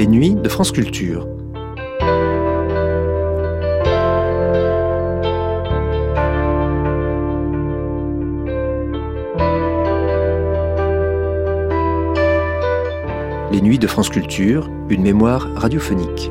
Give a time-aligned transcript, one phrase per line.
[0.00, 1.28] Les nuits de France Culture.
[13.52, 16.30] Les nuits de France Culture, une mémoire radiophonique.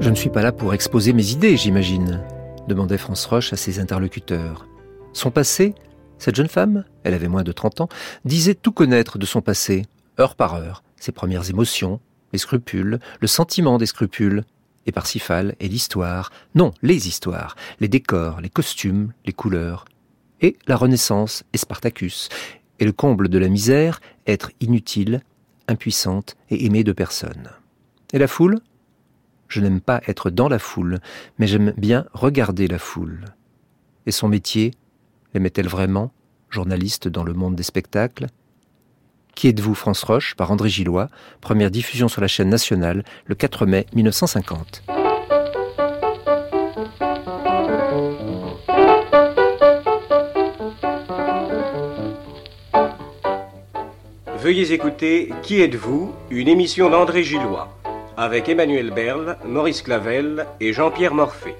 [0.00, 2.20] Je ne suis pas là pour exposer mes idées, j'imagine,
[2.66, 4.66] demandait France Roche à ses interlocuteurs.
[5.12, 5.76] Son passé,
[6.18, 7.88] cette jeune femme, elle avait moins de 30 ans,
[8.24, 9.86] disait tout connaître de son passé,
[10.18, 12.00] heure par heure, ses premières émotions,
[12.32, 14.44] les scrupules, le sentiment des scrupules,
[14.86, 19.84] et Parsifal et l'histoire, non, les histoires, les décors, les costumes, les couleurs,
[20.40, 22.28] et la Renaissance et Spartacus,
[22.78, 25.22] et le comble de la misère, être inutile,
[25.66, 27.50] impuissante et aimée de personne.
[28.12, 28.60] Et la foule?
[29.48, 30.98] Je n'aime pas être dans la foule,
[31.38, 33.24] mais j'aime bien regarder la foule.
[34.06, 34.72] Et son métier?
[35.34, 36.12] L'aimait-elle vraiment
[36.50, 38.26] Journaliste dans le monde des spectacles?
[39.34, 41.08] Qui êtes-vous, France Roche par André Gillois,
[41.40, 44.82] première diffusion sur la chaîne nationale le 4 mai 1950.
[54.38, 57.68] Veuillez écouter Qui êtes-vous Une émission d'André Gillois
[58.16, 61.54] avec Emmanuel Berle, Maurice Clavel et Jean-Pierre Morphée.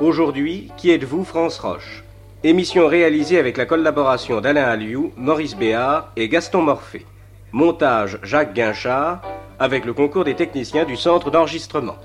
[0.00, 2.02] Aujourd'hui, Qui êtes-vous France Roche?
[2.42, 7.04] Émission réalisée avec la collaboration d'Alain Alliou, Maurice Béard et Gaston Morphée.
[7.52, 9.20] Montage Jacques Guinchard
[9.58, 11.96] avec le concours des techniciens du centre d'enregistrement.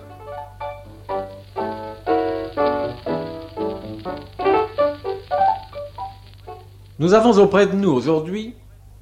[6.99, 8.55] Nous avons auprès de nous aujourd'hui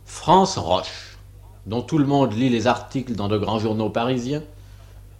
[0.05, 1.17] France Roche,
[1.65, 4.43] dont tout le monde lit les articles dans de grands journaux parisiens,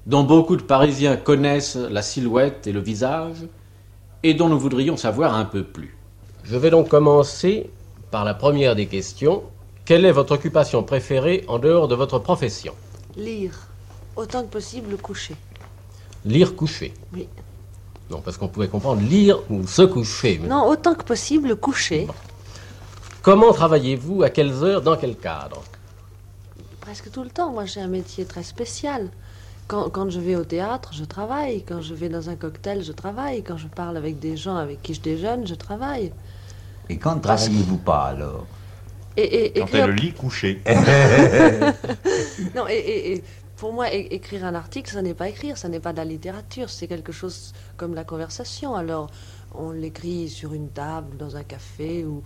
[0.05, 3.48] dont beaucoup de Parisiens connaissent la silhouette et le visage,
[4.22, 5.98] et dont nous voudrions savoir un peu plus.
[6.44, 7.69] Je vais donc commencer
[8.11, 9.43] par la première des questions.
[9.86, 12.73] Quelle est votre occupation préférée en dehors de votre profession?
[13.15, 13.67] Lire.
[14.15, 15.36] Autant que possible coucher.
[16.26, 17.27] Lire coucher Oui.
[18.09, 20.39] Non, parce qu'on pouvait comprendre lire ou se coucher.
[20.42, 22.08] mais- Non, autant que possible coucher.
[23.21, 24.23] Comment travaillez-vous?
[24.23, 24.82] À quelles heures?
[24.82, 25.64] Dans quel cadre?
[26.82, 27.52] Presque tout le temps.
[27.52, 29.09] Moi, j'ai un métier très spécial.
[29.67, 31.64] Quand, quand je vais au théâtre, je travaille.
[31.64, 33.42] Quand je vais dans un cocktail, je travaille.
[33.43, 36.11] Quand je parle avec des gens avec qui je déjeune, je travaille.
[36.89, 38.45] Et quand ne travaillez-vous pas alors
[39.17, 40.61] Et, et- Quand écrire- elle le lit couché.
[42.55, 43.23] Non, et, et- et
[43.58, 46.70] pour moi, écrire un article, ça n'est pas écrire, ça n'est pas de la littérature,
[46.70, 48.76] c'est quelque chose comme la conversation.
[48.76, 49.10] Alors,
[49.55, 52.23] on l'écrit sur une table, dans un café, ou,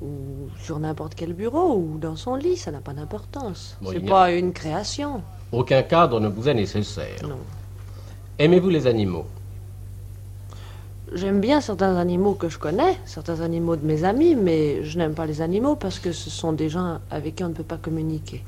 [0.00, 3.76] ou sur n'importe quel bureau, ou dans son lit, ça n'a pas d'importance.
[3.80, 5.22] Bon, c'est pas une création.
[5.50, 7.18] Aucun cadre ne vous est nécessaire.
[7.26, 7.38] Non.
[8.38, 9.26] Aimez-vous les animaux?
[11.14, 15.14] J'aime bien certains animaux que je connais, certains animaux de mes amis, mais je n'aime
[15.14, 17.78] pas les animaux parce que ce sont des gens avec qui on ne peut pas
[17.78, 18.44] communiquer.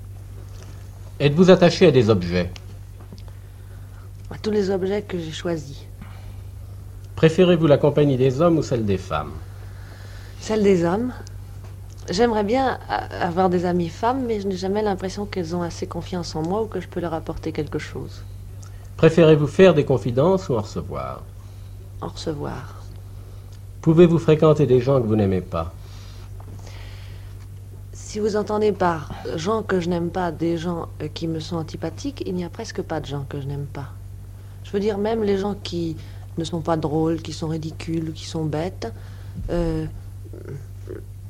[1.19, 2.50] Êtes-vous attaché à des objets?
[4.31, 5.87] À tous les objets que j'ai choisis.
[7.16, 9.32] Préférez-vous la compagnie des hommes ou celle des femmes?
[10.38, 11.12] Celle des hommes.
[12.10, 12.78] J'aimerais bien
[13.20, 16.62] avoir des amies femmes, mais je n'ai jamais l'impression qu'elles ont assez confiance en moi
[16.62, 18.22] ou que je peux leur apporter quelque chose.
[18.97, 21.22] Préférez-vous faire des confidences ou en recevoir?
[22.00, 22.83] En recevoir.
[23.83, 25.72] Pouvez-vous fréquenter des gens que vous n'aimez pas?
[27.93, 31.56] Si vous entendez par gens que je n'aime pas des gens euh, qui me sont
[31.56, 33.93] antipathiques, il n'y a presque pas de gens que je n'aime pas.
[34.65, 35.97] Je veux dire, même les gens qui
[36.37, 38.93] ne sont pas drôles, qui sont ridicules qui sont bêtes,
[39.50, 39.87] euh,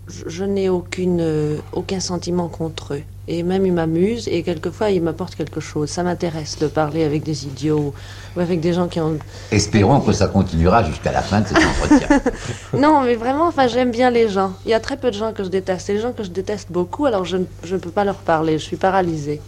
[0.08, 3.02] je, je n'ai aucune, euh, aucun sentiment contre eux.
[3.32, 5.88] Et même ils m'amusent et quelquefois ils m'apportent quelque chose.
[5.88, 7.94] Ça m'intéresse de parler avec des idiots
[8.34, 9.18] ou avec des gens qui ont
[9.52, 12.08] Espérons que ça continuera jusqu'à la fin de cet entretien.
[12.76, 14.52] Non, mais vraiment, enfin, j'aime bien les gens.
[14.64, 15.88] Il y a très peu de gens que je déteste.
[15.90, 18.16] Et les gens que je déteste beaucoup, alors je ne je ne peux pas leur
[18.16, 18.58] parler.
[18.58, 19.40] Je suis paralysée.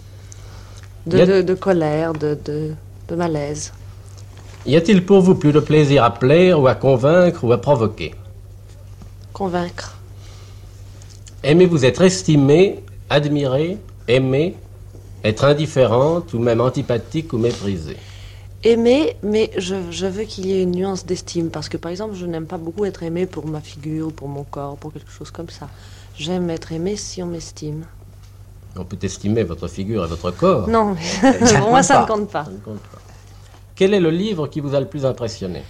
[1.07, 2.75] De, Il y a- de- de colère, de, de,
[3.09, 3.73] de malaise.
[4.65, 8.15] Y a-t-il pour vous plus de plaisir à plaire ou à convaincre ou à provoquer?
[9.33, 9.97] Convaincre.
[11.43, 12.79] Aimez-vous être estimé,
[13.13, 13.79] admiré,
[14.09, 14.57] aimé,
[15.23, 17.97] être indifférente ou même antipathique ou méprisé
[18.65, 21.51] Aimer, mais je, je veux qu'il y ait une nuance d'estime.
[21.51, 24.45] Parce que, par exemple, je n'aime pas beaucoup être aimée pour ma figure, pour mon
[24.45, 25.69] corps, pour quelque chose comme ça.
[26.17, 27.85] J'aime être aimée si on m'estime.
[28.77, 30.69] On peut estimer votre figure et votre corps.
[30.69, 30.95] Non,
[31.59, 32.45] pour moi, ça ne compte compte pas.
[32.45, 32.99] Ça ne compte pas.
[33.75, 35.63] Quel est le livre qui vous a le plus impressionné?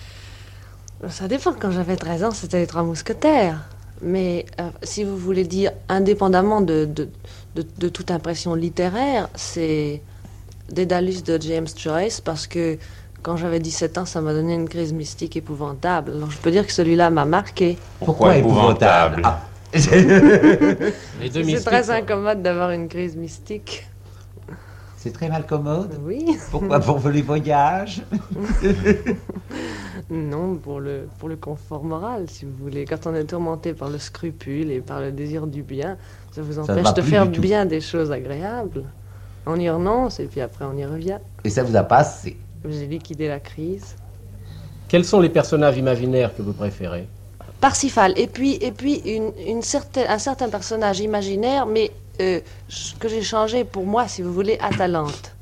[1.09, 1.55] Ça dépend.
[1.55, 3.59] Quand j'avais 13 ans, c'était les Trois Mousquetaires.
[4.03, 7.09] Mais euh, si vous voulez dire indépendamment de, de,
[7.55, 10.01] de- de toute impression littéraire, c'est
[10.71, 12.79] Dédalus de James Joyce parce que
[13.23, 16.13] quand j'avais 17 ans, ça m'a donné une crise mystique épouvantable.
[16.17, 17.79] Alors je peux dire que celui-là m'a marqué.
[18.01, 19.41] Pourquoi épouvantable épouvantable Ah,
[19.75, 23.87] C'est très incommode d'avoir une crise mystique.
[25.03, 25.99] C'est très mal commode.
[26.05, 26.25] Oui.
[26.53, 28.03] Pourquoi Pour les voyages
[30.11, 32.85] Non, pour le, pour le confort moral, si vous voulez.
[32.85, 35.97] Quand on est tourmenté par le scrupule et par le désir du bien,
[36.31, 38.85] ça vous empêche de faire bien des choses agréables.
[39.45, 41.19] On y renonce et puis après on y revient.
[41.43, 42.37] Et ça vous a passé.
[42.65, 43.97] J'ai liquidé la crise.
[44.87, 47.09] Quels sont les personnages imaginaires que vous préférez?
[47.63, 48.13] Parsifal.
[48.17, 52.41] Et puis, et puis une, une certaine, un certain personnage imaginaire, mais euh,
[52.99, 55.37] que j'ai changé pour moi, si vous voulez, Atalante.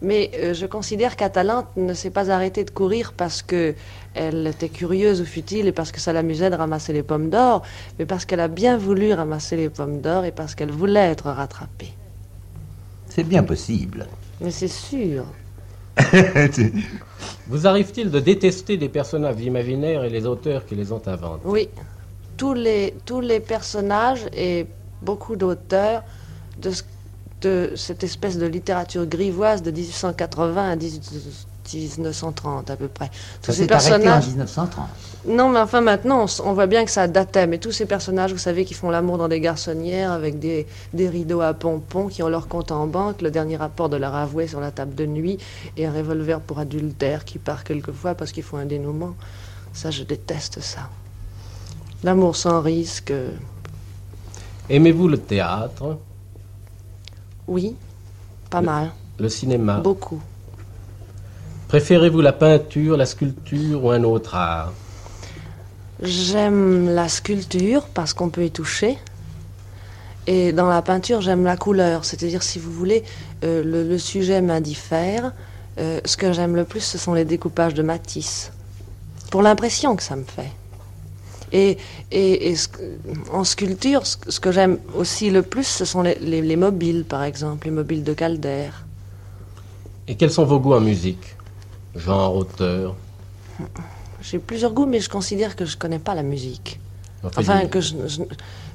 [0.00, 3.74] Mais euh, je considère qu'Atalante ne s'est pas arrêtée de courir parce que
[4.14, 7.62] elle était curieuse ou futile et parce que ça l'amusait de ramasser les pommes d'or,
[7.98, 11.26] mais parce qu'elle a bien voulu ramasser les pommes d'or et parce qu'elle voulait être
[11.26, 11.92] rattrapée.
[13.10, 14.06] C'est bien possible.
[14.40, 15.26] Mais c'est sûr.
[17.48, 21.42] Vous arrive-t-il de détester des personnages imaginaires et les auteurs qui les ont inventés?
[21.44, 21.68] Oui,
[22.36, 24.66] tous les, les personnages et
[25.02, 26.02] beaucoup d'auteurs
[26.58, 26.70] de,
[27.40, 31.46] de cette espèce de littérature grivoise de 1880 à 18
[31.76, 33.10] 1930 à peu près.
[33.42, 34.26] Tous ces personnages.
[34.28, 34.86] 1930.
[35.26, 37.46] Non, mais enfin maintenant, on, voit bien que ça datait.
[37.46, 41.08] Mais tous ces personnages, vous savez, qui font l'amour dans des garçonnières avec des, des
[41.08, 44.46] rideaux à pompons, qui ont leur compte en banque, le dernier rapport de leur avoué
[44.46, 45.38] sur la table de nuit
[45.76, 49.14] et un revolver pour adultère qui part quelquefois parce qu'il faut un dénouement.
[49.72, 50.88] Ça, je déteste ça.
[52.04, 53.30] L'amour sans risque, euh,
[54.70, 55.96] Aimez-vous le théâtre,
[57.46, 57.74] oui,
[58.50, 60.20] pas mal, le cinéma beaucoup.
[61.68, 64.72] Préférez-vous la peinture, la sculpture ou un autre art?
[66.02, 68.96] J'aime la sculpture parce qu'on peut y toucher.
[70.26, 72.04] Et dans la peinture, j'aime la couleur.
[72.04, 73.04] C'est-à-dire, si vous voulez,
[73.44, 75.32] euh, le, le sujet m'indiffère.
[75.78, 78.52] Euh, ce que j'aime le plus, ce sont les découpages de Matisse.
[79.30, 80.50] Pour l'impression que ça me fait.
[81.52, 81.78] Et,
[82.10, 82.82] et, et ce que-
[83.32, 86.56] en sculpture, ce, que- ce que j'aime aussi le plus, ce sont les, les- les
[86.56, 88.68] mobiles, par exemple, les mobiles de Calder.
[90.08, 91.36] Et quels sont vos goûts en musique?
[91.94, 92.96] Genre, auteur
[94.20, 96.80] J'ai plusieurs goûts, mais je considère que je ne connais pas la musique.
[97.40, 97.78] Enfin, que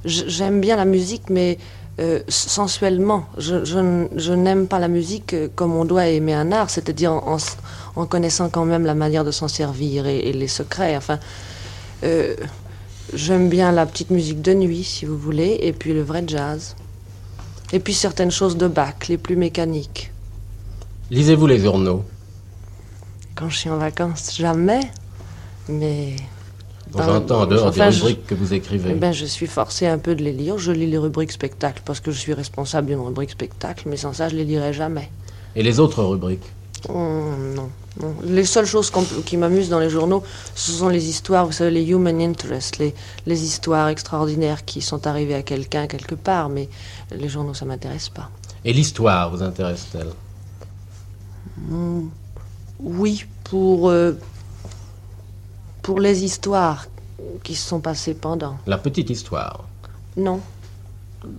[0.04, 1.58] j'aime bien la musique, mais
[2.00, 3.26] euh, sensuellement.
[3.38, 6.68] Je, je n- je n'aime pas la musique euh, comme on doit aimer un art,
[6.68, 7.56] c'est-à-dire en, en s-
[7.96, 10.96] en connaissant quand même la manière de s'en servir et, et les secrets.
[10.96, 11.18] Enfin,
[12.02, 12.34] euh,
[13.14, 16.74] j'aime bien la petite musique de nuit, si vous voulez, et puis le vrai jazz.
[17.72, 20.10] Et puis certaines choses de Bach, les plus mécaniques.
[21.10, 22.04] Lisez-vous les journaux
[23.34, 24.80] Quand je suis en vacances, jamais.
[25.68, 26.16] Mais.
[26.92, 28.90] Dans- J'entends en dehors enfin, des je- rubriques que vous écrivez.
[28.92, 30.58] Eh ben, je suis forcée un peu de les lire.
[30.58, 34.12] Je lis les rubriques spectacles parce que je suis responsable d'une rubrique spectacle, mais sans
[34.12, 35.10] ça, je les lirai jamais.
[35.56, 36.44] Et les autres rubriques
[36.90, 36.92] Oh,
[37.56, 37.70] non,
[38.00, 38.14] non.
[38.24, 38.92] Les seules choses
[39.24, 40.22] qui m'amusent dans les journaux,
[40.54, 42.94] ce sont les histoires, vous savez, les human interest, les,
[43.26, 46.68] les histoires extraordinaires qui sont arrivées à quelqu'un quelque part, mais
[47.10, 48.30] les journaux, ça m'intéresse pas.
[48.66, 50.10] Et l'histoire vous intéresse-t-elle?
[51.56, 52.08] Hmm,
[52.80, 54.12] Oui, pour, euh,
[55.82, 56.86] pour les histoires
[57.42, 58.56] qui se sont passées pendant.
[58.66, 59.64] La petite histoire.
[60.16, 60.40] Non.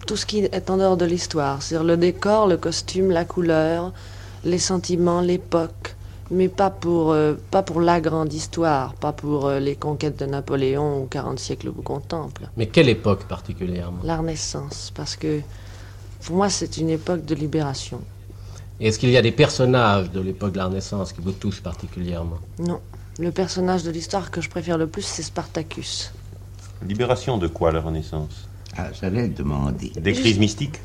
[0.08, 3.94] Tout ce qui est en dehors de l'histoire, c'est-à-dire le décor, le costume, la couleur,
[4.44, 5.96] les sentiments, l'époque,
[6.32, 10.26] mais pas pour, euh, pas pour la grande histoire, pas pour euh, les conquêtes de
[10.26, 12.50] Napoléon ou 40 siècles vous contemple.
[12.58, 14.00] Mais quelle époque particulièrement?
[14.04, 15.42] La Renaissance, parce que
[16.24, 18.02] pour moi c'est une époque de libération.
[18.80, 22.40] Est-ce qu'il y a des personnages de l'époque de la Renaissance qui vous touchent particulièrement
[22.60, 22.80] Non.
[23.18, 26.12] Le personnage de l'histoire que je préfère le plus, c'est Spartacus.
[26.86, 28.50] Libération de quoi la Renaissance?
[28.78, 29.94] Ah, j'allais le demander.
[29.96, 30.82] Des crises mystiques?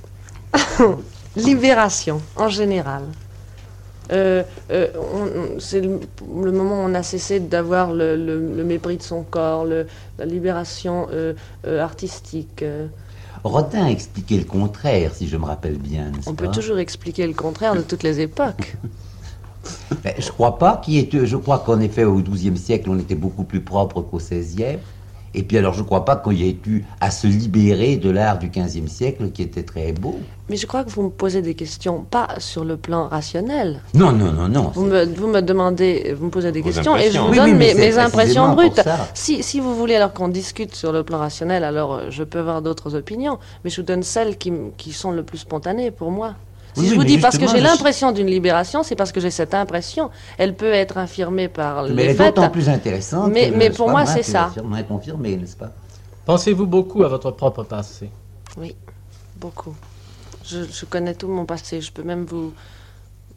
[1.37, 3.03] Libération, en général.
[4.13, 4.89] Euh, euh,
[5.59, 6.01] c'est le,
[6.43, 9.87] le moment où on a cessé d'avoir le, le- le mépris de son corps, le-
[10.19, 11.35] la libération euh,
[11.67, 12.65] euh, artistique.
[13.45, 17.75] Rodin expliquait le contraire, si je me rappelle bien, On peut toujours expliquer le contraire
[17.75, 18.77] de toutes les époques.
[20.03, 20.81] Ben, Je crois pas.
[20.89, 24.79] Je crois qu'en effet, au XIIe siècle, on était beaucoup plus propre qu'au XVIe.
[25.35, 28.39] Et puis alors, je crois pas qu'il y ait eu à se libérer de l'art
[28.39, 30.19] du XVe siècle, qui était très beau.
[30.49, 33.81] Mais je crois que vous me posez des questions, pas sur le plan rationnel.
[33.95, 34.73] Non, non, non, non.
[34.75, 37.37] Vous me, vous me demandez, vous me posez des Vos questions et je vous Oui,
[37.37, 38.81] donne oui, mes, mes impressions brutes.
[39.15, 42.41] Si, si vous voulez alors qu'on discute sur le plan rationnel, alors euh, je peux
[42.41, 46.11] avoir d'autres opinions, mais je vous donne celles qui, qui sont le plus spontanées pour
[46.11, 46.35] moi.
[46.75, 49.31] Si Oui, je vous dis parce que j'ai l'impression d'une libération, c'est parce que j'ai
[49.31, 50.11] cette impression.
[50.39, 53.31] Elle peut être infirmée par Mais les elle est d'autant plus intéressante.
[53.33, 54.45] Mais- que, mais pour moi, c'est ça.
[54.45, 55.73] l'affirmes, Moins confirmé, n'est-ce pas?
[56.27, 58.11] Pensez-vous beaucoup à votre propre passé?
[58.57, 58.77] Oui,
[59.37, 59.75] beaucoup.
[60.45, 61.81] Je, je connais tout mon passé.
[61.81, 62.53] Je peux même vous,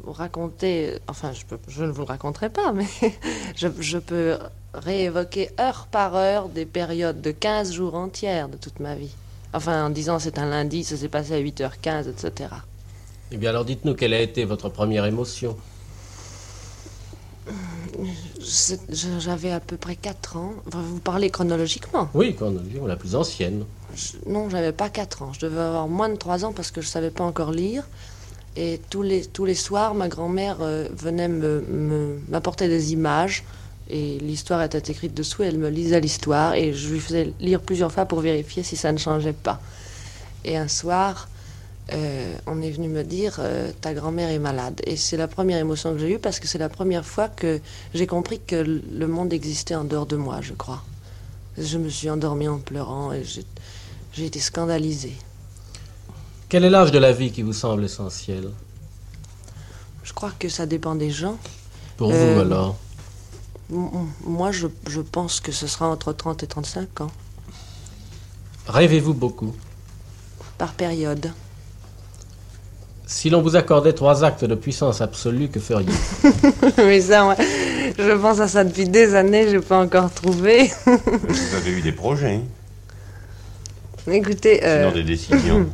[0.04, 1.00] vous raconter.
[1.08, 2.86] Enfin, je, peux, je ne vous le raconterai pas, mais
[3.56, 4.38] je, je peux
[4.76, 9.12] réévoquer heure par heure des périodes de 15 jours entières de toute ma vie.
[9.54, 12.50] Enfin, en disant c'est un lundi, ça s'est passé à 8h15, etc.
[13.34, 15.58] Eh bien alors dites-nous quelle a été votre première émotion.
[19.20, 20.54] J'avais à peu près 4 ans.
[20.68, 23.66] Enfin, vous parlez chronologiquement Oui, chronologiquement la plus ancienne.
[23.96, 25.34] Je- Non, j'avais pas 4 ans.
[25.34, 27.84] Je devais avoir moins de 3 ans parce que je savais pas encore lire.
[28.56, 33.44] Et tous les, tous les soirs, ma grand-mère euh, venait me- me- m'apporter des images.
[33.90, 35.42] Et l'histoire était écrite dessous.
[35.44, 36.54] Elle me lisait l'histoire.
[36.54, 39.60] Et je lui faisais lire plusieurs fois pour vérifier si ça ne changeait pas.
[40.46, 41.30] Et un soir,
[41.92, 44.82] euh, on est venu me dire euh, Ta grand-mère est malade.
[44.86, 47.60] Et c'est la première émotion que j'ai eue parce que c'est la première fois que
[47.94, 50.84] j'ai compris que le monde existait en dehors de moi, je crois.
[51.58, 53.24] Je me suis endormie en pleurant et
[54.14, 55.16] j'ai été scandalisée.
[56.50, 58.50] Quel est l'âge de la vie qui vous semble essentiel?
[60.04, 61.38] Je crois que ça dépend des gens.
[61.98, 62.76] Pour Euh, vous alors?
[63.72, 67.12] M- m- Moi, je, je pense que ce sera entre 30 et 35 ans,
[68.68, 69.54] Rêvez-vous beaucoup?
[70.58, 71.32] Par période.
[73.14, 76.32] Si l'on vous accordait trois actes de puissance absolue, que feriez-vous?
[76.80, 80.72] Mais ça, moi, je pense à ça depuis des années, je n'ai pas encore trouvé.
[80.88, 82.42] Vous avez eu des projets,
[84.08, 84.12] hein?
[84.12, 85.68] Écoutez, euh, sinon des décisions.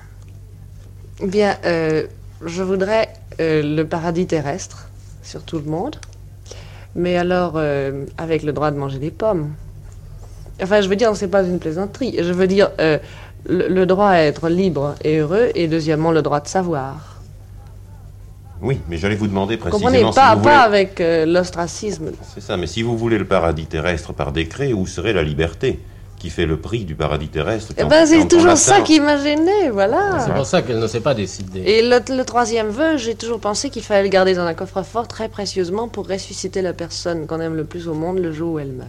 [1.22, 2.06] bien, euh,
[2.42, 4.88] je voudrais euh, le paradis terrestre
[5.22, 5.96] sur tout le monde,
[6.96, 9.52] mais alors euh, avec le droit de manger des pommes.
[10.62, 12.16] Enfin, je veux dire, c'est pas une plaisanterie.
[12.18, 12.98] Je veux dire, euh,
[13.46, 17.16] le, le droit à être libre et heureux, et deuxièmement, le droit de savoir.
[18.60, 20.78] Oui, mais j'allais vous demander Vous comprenez précisément pas, si vous pas voulez...
[20.80, 22.10] avec euh, l'ostracisme.
[22.34, 25.78] C'est ça, mais si vous voulez le paradis terrestre par décret, où serait la liberté
[26.18, 29.70] qui fait le prix du paradis terrestre Eh ben, c'est toujours ça qui m'a gêné,
[29.70, 30.18] voilà.
[30.26, 31.60] C'est pour ça qu'elle ne s'est pas décidée.
[31.60, 35.06] Et le, le troisième vœu, j'ai toujours pensé qu'il fallait le garder dans un coffre-fort
[35.06, 38.58] très précieusement pour ressusciter la personne qu'on aime le plus au monde le jour où
[38.58, 38.88] elle meurt.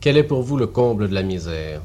[0.00, 1.82] Quel est pour vous le comble de la misère?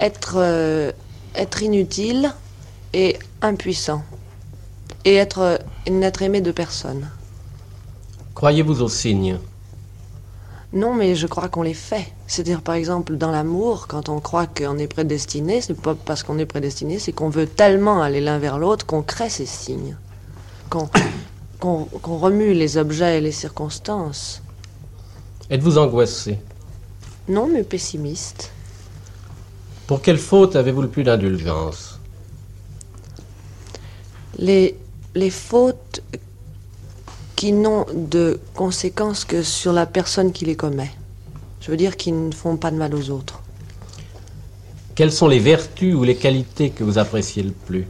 [0.00, 0.92] Être, euh,
[1.34, 2.32] être inutile
[2.92, 4.02] et impuissant.
[5.04, 7.08] Et être, n'être aimé de personne.
[8.34, 9.38] Croyez-vous aux signes
[10.72, 12.12] Non, mais je crois qu'on les fait.
[12.26, 16.38] C'est-à-dire, par exemple, dans l'amour, quand on croit qu'on est prédestiné, c'est pas parce qu'on
[16.38, 19.96] est prédestiné, c'est qu'on veut tellement aller l'un vers l'autre qu'on crée ces signes.
[20.70, 20.88] Qu'on
[22.02, 24.42] remue les objets et les circonstances.
[25.50, 26.38] Êtes-vous angoissé?
[27.28, 28.52] Non, mais pessimiste.
[29.90, 31.98] Pour quelle faute avez-vous le plus d'indulgence
[34.38, 34.78] Les,
[35.16, 36.00] les fautes
[37.34, 40.92] qui n'ont de conséquences que sur la personne qui les commet.
[41.60, 43.42] Je veux dire qui ne font pas de mal aux autres.
[44.94, 47.88] Quelles sont les vertus ou les qualités que vous appréciez le plus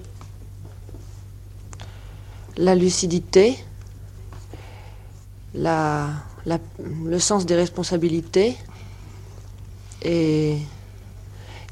[2.57, 3.59] La lucidité,
[5.53, 6.09] la,
[6.47, 6.61] la-
[7.05, 8.57] le sens des responsabilités
[10.01, 10.57] et,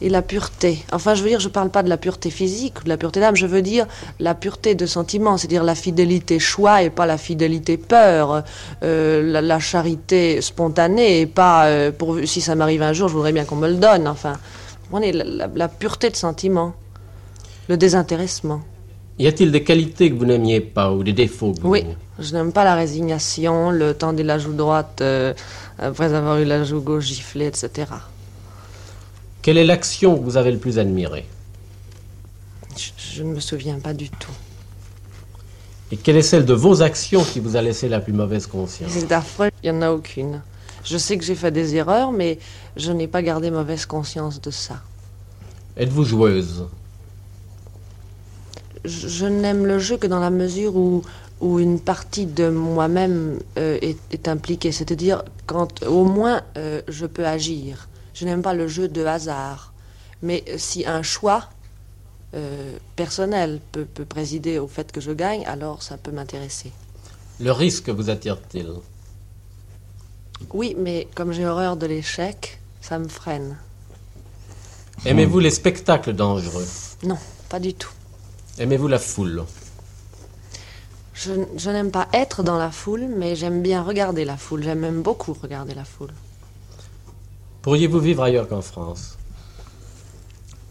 [0.00, 0.84] et la pureté.
[0.92, 2.96] Enfin, je veux dire, je ne parle pas de la pureté physique ou de la
[2.96, 3.86] pureté d'âme, je veux dire
[4.20, 8.44] la pureté de sentiment, c'est-à-dire la fidélité choix et pas la fidélité peur,
[8.84, 13.14] euh, la, la charité spontanée et pas euh, pour, si ça m'arrive un jour, je
[13.14, 14.06] voudrais bien qu'on me le donne.
[14.06, 16.74] Enfin, vous comprenez, la, la- la pureté de sentiment,
[17.68, 18.60] le désintéressement.
[19.18, 21.84] Y a-t-il des qualités que vous n'aimiez pas ou des défauts que vous Oui,
[22.20, 25.34] je n'aime pas la résignation, le temps de la joue droite euh,
[25.80, 27.88] après avoir eu la joue gauche giflée, etc.
[29.48, 31.24] Quelle est l'action que vous avez le plus admirée?
[32.76, 34.36] Je, je ne me souviens pas du tout.
[35.90, 38.90] Et quelle est celle de vos actions qui vous a laissé la plus mauvaise conscience?
[38.92, 40.42] C'est affreux, il n'y en a aucune.
[40.84, 42.38] Je sais que j'ai fait des erreurs, mais
[42.76, 44.82] je n'ai pas gardé mauvaise conscience de ça.
[45.78, 46.66] Êtes-vous joueuse?
[48.84, 51.04] Je, je n'aime le jeu que dans la mesure où,
[51.40, 54.72] où une partie de moi-même euh, est, est impliquée.
[54.72, 57.88] C'est-à-dire quand au moins euh, je peux agir.
[58.18, 59.72] Je n'aime pas le jeu de hasard.
[60.22, 61.50] Mais euh, si un choix
[62.34, 66.72] euh, personnel peut, peut présider au fait que je gagne, alors ça peut m'intéresser.
[67.38, 68.72] Le risque vous attire-t-il?
[70.52, 73.56] Oui, mais comme j'ai horreur de l'échec, ça me freine.
[75.04, 76.66] Aimez-vous les spectacles dangereux?
[77.04, 77.92] Non, pas du tout.
[78.58, 79.44] Aimez-vous la foule?
[81.14, 84.64] Je, je n'aime pas être dans la foule, mais j'aime bien regarder la foule.
[84.64, 86.12] J'aime même beaucoup regarder la foule.
[87.68, 89.18] Pourriez-vous vivre ailleurs qu'en France?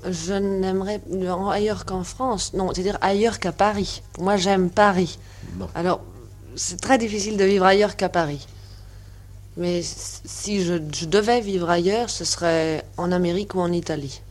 [0.03, 0.99] Je n'aimerais
[1.51, 2.55] ailleurs qu'en France.
[2.55, 4.01] Non, c'est-à-dire ailleurs qu'à Paris.
[4.17, 5.19] Moi, j'aime Paris.
[5.75, 6.01] Alors,
[6.55, 8.47] c'est très difficile de vivre ailleurs qu'à Paris.
[9.57, 14.23] Mais si je, je devais vivre ailleurs, ce serait en Amérique ou en Italie.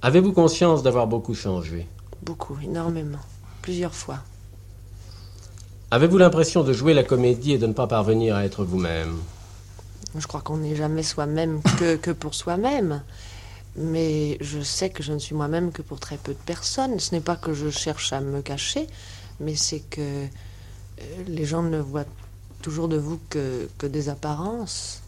[0.00, 1.86] Avez-vous conscience d'avoir beaucoup changé?
[2.22, 3.20] Beaucoup, énormément.
[3.60, 4.20] Plusieurs fois.
[5.90, 9.18] Avez-vous l'impression de jouer la comédie et de ne pas parvenir à être vous-même?
[10.16, 13.02] Je crois qu'on n'est jamais soi-même que, pour soi-même.
[13.76, 16.98] Mais je sais que je ne suis moi-même que pour très peu de personnes.
[16.98, 18.86] Ce n'est pas que je cherche à me cacher,
[19.40, 20.26] mais c'est que euh,
[21.26, 22.06] les gens ne voient
[22.62, 25.02] toujours de vous que, que des apparences.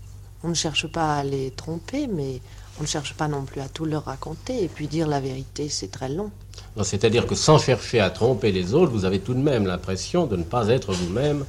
[0.44, 2.40] On ne cherche pas à les tromper, mais
[2.78, 4.62] on ne cherche pas non plus à tout leur raconter.
[4.62, 6.30] Et puis dire la vérité, c'est très long.
[6.82, 10.36] C'est-à-dire que sans chercher à tromper les autres, vous avez tout de même l'impression de
[10.36, 11.44] ne pas être vous-même,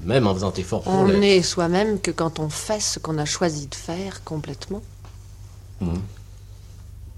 [0.00, 3.24] même en faisant effort pour On n'est soi-même que quand on fait ce qu'on a
[3.24, 4.82] choisi de faire complètement.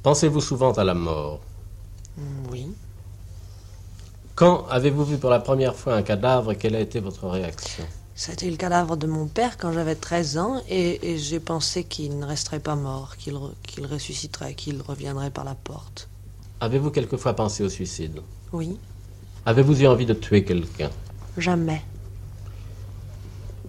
[0.03, 1.41] Pensez-vous souvent à la mort?
[2.51, 2.67] Oui.
[4.35, 6.53] Quand avez-vous vu pour la première fois un cadavre?
[6.53, 7.85] Et quelle a été votre réaction?
[8.15, 12.19] C'était le cadavre de mon père quand j'avais 13 ans et, et j'ai pensé qu'il
[12.19, 16.09] ne resterait pas mort, qu'il re- qu'il ressusciterait, qu'il reviendrait par la porte.
[16.61, 18.21] Avez-vous quelquefois pensé au suicide?
[18.53, 18.77] Oui,
[19.47, 20.91] Avez-vous eu envie de tuer quelqu'un?
[21.37, 21.83] Jamais.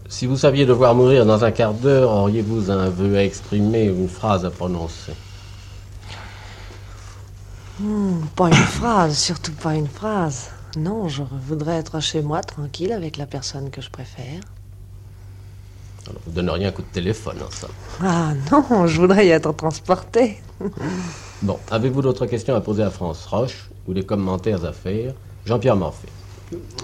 [0.09, 4.01] Si vous saviez devoir mourir dans un quart d'heure, auriez-vous un vœu à exprimer ou
[4.01, 5.13] une phrase à prononcer
[7.79, 10.49] Hmm, pas une phrase, surtout pas une phrase.
[10.75, 14.41] Non, je voudrais être chez moi tranquille avec la personne que je préfère.
[16.07, 17.69] Alors, Vous donneriez un coup de téléphone, en somme.
[18.03, 20.41] Ah non, je voudrais y être transportée.
[21.41, 25.13] Bon, avez-vous d'autres questions à poser à France Roche ou des commentaires à faire?
[25.45, 26.09] Jean-Pierre Morphée.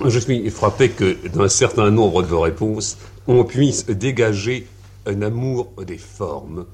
[0.06, 2.96] Je suis frappé que d'un certain nombre de vos réponses,
[3.28, 4.68] on puisse dégager
[5.06, 6.66] un amour des formes.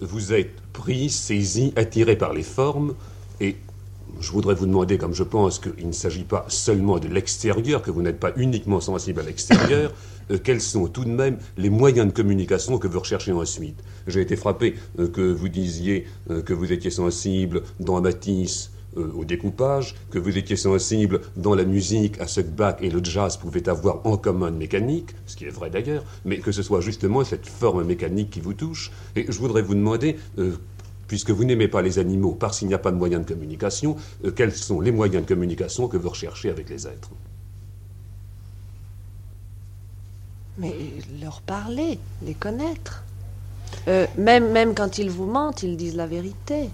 [0.00, 2.94] Vous êtes pris, saisi, attiré par les formes,
[3.40, 3.56] et
[4.20, 7.90] je voudrais vous demander, comme je pense qu'il ne s'agit pas seulement de l'extérieur, que
[7.90, 9.92] vous n'êtes pas uniquement sensible à l'extérieur,
[10.30, 13.78] euh, quels sont tout de même les moyens de communication que vous recherchez ensuite?
[14.06, 19.12] J'ai été frappé euh, que vous disiez euh, que vous étiez sensible dans Matisse euh,
[19.14, 23.04] au découpage, que vous étiez sensible dans la musique à ce que Bach et le
[23.04, 26.60] jazz pouvaient avoir en commun de mécanique, ce qui est vrai d'ailleurs, mais que ce
[26.62, 28.90] soit justement cette forme mécanique qui vous touche.
[29.14, 30.56] Et je voudrais vous demander, euh,
[31.06, 33.94] puisque vous n'aimez pas les animaux parce qu'il n'y a pas de moyens de communication,
[34.24, 37.10] euh, quels sont les moyens de communication que vous recherchez avec les êtres?
[40.58, 40.74] Mais
[41.22, 43.04] leur parler, les connaître.
[44.18, 46.70] Même, même quand ils vous mentent, ils disent la vérité.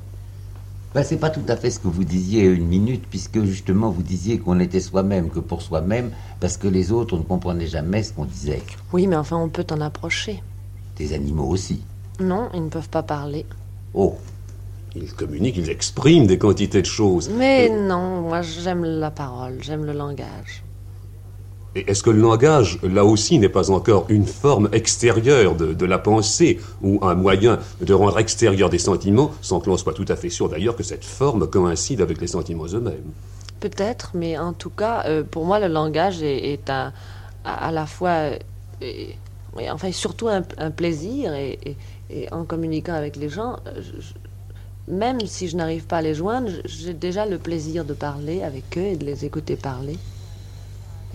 [0.94, 4.03] Ben, c'est pas tout à fait ce que vous disiez une minute, puisque justement vous
[4.03, 8.12] disiez qu'on était soi-même que pour soi-même, parce que les autres ne comprenaient jamais ce
[8.14, 8.62] qu'on disait.
[8.92, 10.42] Oui, mais enfin, on peut t'en approcher.
[10.96, 11.83] Des animaux aussi.
[12.18, 13.44] Non, ils ne peuvent pas parler.
[13.92, 14.16] Oh,
[14.94, 17.29] Ils communiquent, ils expriment des quantités de choses.
[17.29, 20.62] Mais Euh, non, moi j'aime la parole, j'aime le langage.
[21.77, 25.99] Et est-ce que le langage, là aussi, n'est pas encore une forme extérieure de, la
[25.99, 30.17] pensée, ou un moyen de rendre extérieur des sentiments, sans que l'on soit tout à
[30.17, 33.12] fait sûr d'ailleurs que cette forme coïncide avec les sentiments eux-mêmes?
[33.61, 36.95] Peut-être, mais en tout cas, euh, pour moi, le langage est, un-
[37.45, 38.39] à, à la fois, euh,
[38.81, 39.15] et-
[39.71, 41.77] enfin, surtout un, plaisir, et,
[42.33, 43.83] en communiquant avec les gens, euh,
[44.89, 48.79] même si je n'arrive pas à les joindre, j'ai déjà le plaisir de parler avec
[48.79, 49.99] eux et de les écouter parler.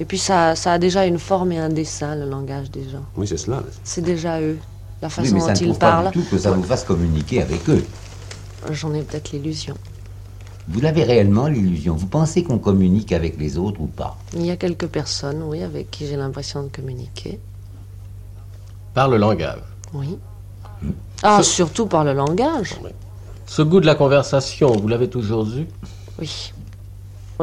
[0.01, 3.05] Et puis ça, ça a déjà une forme et un dessin, le langage des gens.
[3.15, 3.61] Oui, c'est cela.
[3.83, 4.57] C'est déjà eux,
[4.99, 6.11] la oui, façon mais ça dont ne ils prouve pas parlent.
[6.11, 7.85] du tout que ça vous fasse communiquer avec eux.
[8.71, 9.75] J'en ai peut-être l'illusion.
[10.67, 11.93] Vous l'avez réellement l'illusion.
[11.95, 14.17] Vous pensez qu'on communique avec les autres ou pas?
[14.33, 17.39] Il y a quelques personnes, oui, avec qui j'ai l'impression de communiquer.
[18.95, 19.59] Par le langage.
[19.93, 20.17] Oui.
[21.21, 22.73] Ah, Ce- surtout par le langage.
[23.45, 25.67] Ce goût de la conversation, vous l'avez toujours eu?
[26.19, 26.53] Oui.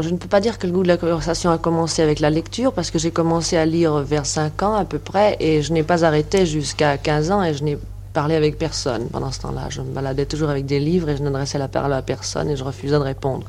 [0.01, 2.31] Je ne peux pas dire que le goût de la conversation a commencé avec la
[2.31, 5.72] lecture, parce que j'ai commencé à lire vers 5 ans à peu près, et je
[5.72, 7.77] n'ai pas arrêté jusqu'à 15 ans, et je n'ai
[8.12, 9.66] parlé avec personne pendant ce temps-là.
[9.70, 12.57] Je me baladais toujours avec des livres, et je n'adressais la parole à personne, et
[12.57, 13.44] je refusais de répondre.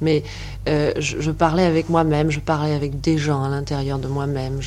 [0.00, 0.22] Mais
[0.68, 4.60] euh, je, je parlais avec moi-même, je parlais avec des gens à l'intérieur de moi-même.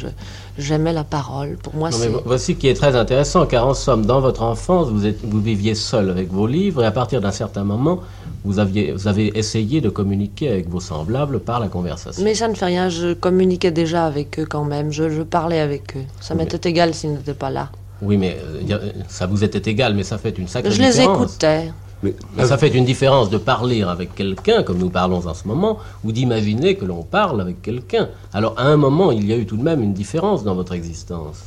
[0.57, 1.55] J'aimais la parole.
[1.63, 2.09] Pour moi, c'est...
[2.09, 5.39] vo- voici qui est très intéressant, car en somme, dans votre enfance, vous, êtes, vous
[5.39, 8.01] viviez seul avec vos livres, et à partir d'un certain moment,
[8.43, 12.23] vous, aviez, vous avez essayé de communiquer avec vos semblables par la conversation.
[12.23, 15.59] Mais ça ne fait rien, je communiquais déjà avec eux quand même, je, je parlais
[15.59, 16.03] avec eux.
[16.19, 17.69] Ça Mais- m'était égal s'ils n'étaient pas là.
[18.01, 18.35] Oui, mais
[18.71, 21.29] euh, ça vous était égal, mais ça fait une sacrée Je les différence.
[21.33, 21.71] écoutais.
[22.01, 25.47] Mais Mais ça fait une différence de parler avec quelqu'un, comme nous parlons en ce
[25.47, 28.09] moment, ou d'imaginer que l'on parle avec quelqu'un.
[28.33, 30.73] Alors, à un moment, il y a eu tout de même une différence dans votre
[30.73, 31.43] existence.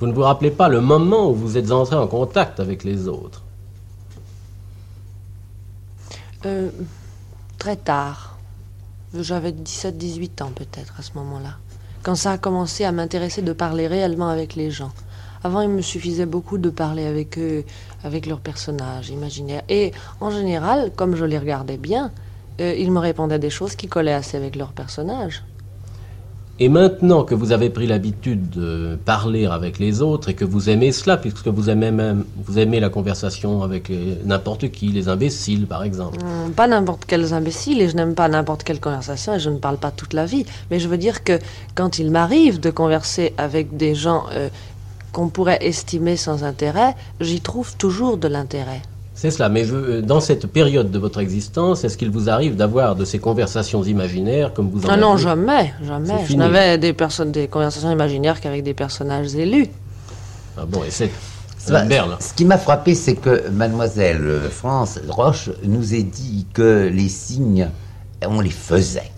[0.00, 3.06] Vous ne vous rappelez pas le moment où vous êtes entré en contact avec les
[3.06, 3.42] autres.
[6.44, 6.70] Euh,
[7.58, 8.38] très tard.
[9.14, 11.56] J'avais 17-18 ans peut-être à ce moment-là.
[12.02, 14.90] Quand ça a commencé à m'intéresser de parler réellement avec les gens.
[15.44, 17.64] Avant, il me suffisait beaucoup de parler avec eux,
[18.04, 19.62] avec leurs personnages imaginaires.
[19.68, 22.10] Et en général, comme je les regardais bien,
[22.60, 25.44] euh, ils me répondaient des choses qui collaient assez avec leurs personnages.
[26.60, 30.68] Et maintenant que vous avez pris l'habitude de parler avec les autres et que vous
[30.68, 33.90] aimez cela, puisque vous aimez même vous aimez la conversation avec
[34.24, 36.18] n'importe qui, les imbéciles par exemple.
[36.22, 39.58] Hum, Pas n'importe quels imbéciles et je n'aime pas n'importe quelle conversation et je ne
[39.58, 40.44] parle pas toute la vie.
[40.70, 41.38] Mais je veux dire que
[41.74, 44.48] quand il m'arrive de converser avec des gens euh,
[45.10, 48.82] qu'on pourrait estimer sans intérêt, j'y trouve toujours de l'intérêt.
[49.14, 52.56] C'est cela, mais je- euh, dans cette période de votre existence, est-ce qu'il vous arrive
[52.56, 56.24] d'avoir de ces conversations imaginaires comme vous en Ah non, avez jamais, jamais.
[56.26, 59.68] Je n'avais des, personnes, des conversations imaginaires qu'avec des personnages élus.
[60.56, 61.10] Ah bon, et c'est
[61.68, 62.16] Berle.
[62.18, 67.68] Ce qui m'a frappé, c'est que mademoiselle France Roche nous ait dit que les signes,
[68.26, 69.12] on les faisait.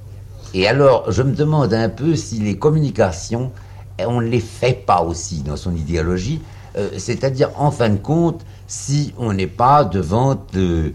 [0.52, 3.50] Et alors, je me demande un peu si les communications,
[3.98, 6.42] on ne les fait pas aussi dans son idéologie.
[6.76, 10.90] Euh, C'est-à-dire, en fin de compte, si on n'est pas devant euh,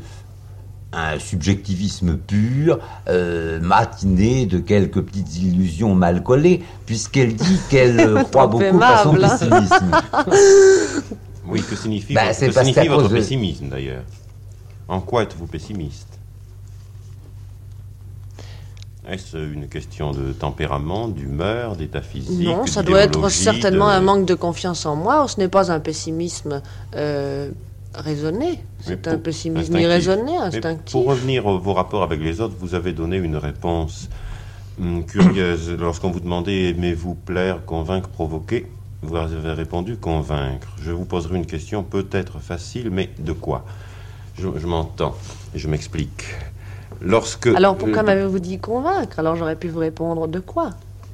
[0.91, 8.23] un subjectivisme pur, euh, matiné de quelques petites illusions mal collées, puisqu'elle dit qu'elle euh,
[8.31, 9.91] croit beaucoup à son pessimisme.
[11.45, 14.03] Oui, que signifie, Bah, votre- que signifie de- pessimisme d'ailleurs.
[14.87, 16.18] En quoi êtes-vous pessimiste?
[19.07, 24.01] Est-ce une question de tempérament, d'humeur, d'état physique non, ça doit être certainement de- un
[24.01, 25.27] manque de confiance en moi.
[25.27, 26.61] Ce n'est pas un pessimisme
[26.95, 27.49] euh,
[27.95, 28.59] raisonné.
[28.81, 29.83] C'est un pessimisme instinctif.
[29.83, 30.91] irraisonné, Mais instinctif.
[30.91, 34.09] pour revenir à vos rapports avec les autres, vous avez donné une réponse
[34.79, 35.69] hum, curieuse.
[35.79, 38.67] Lorsqu'on vous demandait aimez-vous plaire, convaincre, provoquer,
[39.01, 40.67] vous avez répondu convaincre.
[40.83, 43.63] Je vous poserai une question peut-être facile, mais de quoi?
[44.37, 45.15] Je, je m'entends
[45.55, 46.25] et je m'explique.
[47.01, 50.71] Lorsque Alors pourquoi m'avez-vous dit convaincre Alors j'aurais pu vous répondre de quoi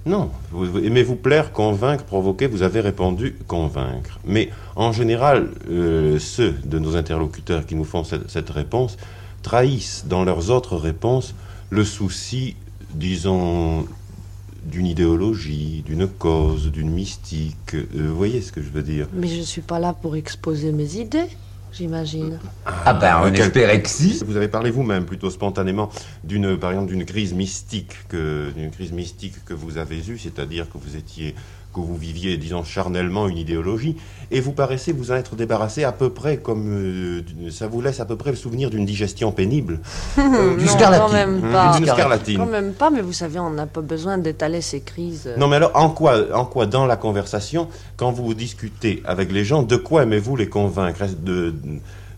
[0.07, 4.19] non, vous- vous- aimez-vous plaire, convaincre, provoquer Vous avez répondu convaincre.
[4.23, 8.97] Mais en général, euh, ceux de nos interlocuteurs qui nous font cette, cette réponse
[9.41, 11.33] trahissent dans leurs autres réponses
[11.71, 12.55] le souci,
[12.93, 13.87] disons,
[14.65, 17.73] d'une idéologie, d'une cause, d'une mystique.
[17.73, 20.15] Euh, vous voyez ce que je veux dire Mais je ne suis pas là pour
[20.15, 21.25] exposer mes idées,
[21.77, 22.39] j'imagine.
[22.65, 24.21] Ah ben, on Quel- espérait que si.
[24.25, 25.89] Vous avez parlé vous-même plutôt spontanément
[26.23, 30.69] d'une, par exemple, d'une crise mystique que, d'une crise mystique que vous avez eue, c'est-à-dire
[30.69, 31.35] que vous étiez,
[31.75, 33.97] que vous viviez, disons, charnellement une idéologie,
[34.31, 37.81] et vous paraissez vous en être débarrassé à peu près comme, euh, d'une- ça vous
[37.81, 39.79] laisse à peu près le souvenir d'une digestion pénible,
[40.17, 41.05] Du non, scarlatine.
[41.07, 41.77] quand même Hum, pas.
[41.77, 42.37] d'une scarlatine.
[42.37, 45.29] Quand même pas, mais vous savez, on n'a pas besoin d'étaler ces crises.
[45.37, 49.43] Non, mais alors, en quoi, en quoi, dans la conversation, quand vous discutez avec les
[49.43, 51.01] gens, de quoi aimez-vous les convaincre?
[51.01, 51.53] Est-ce de,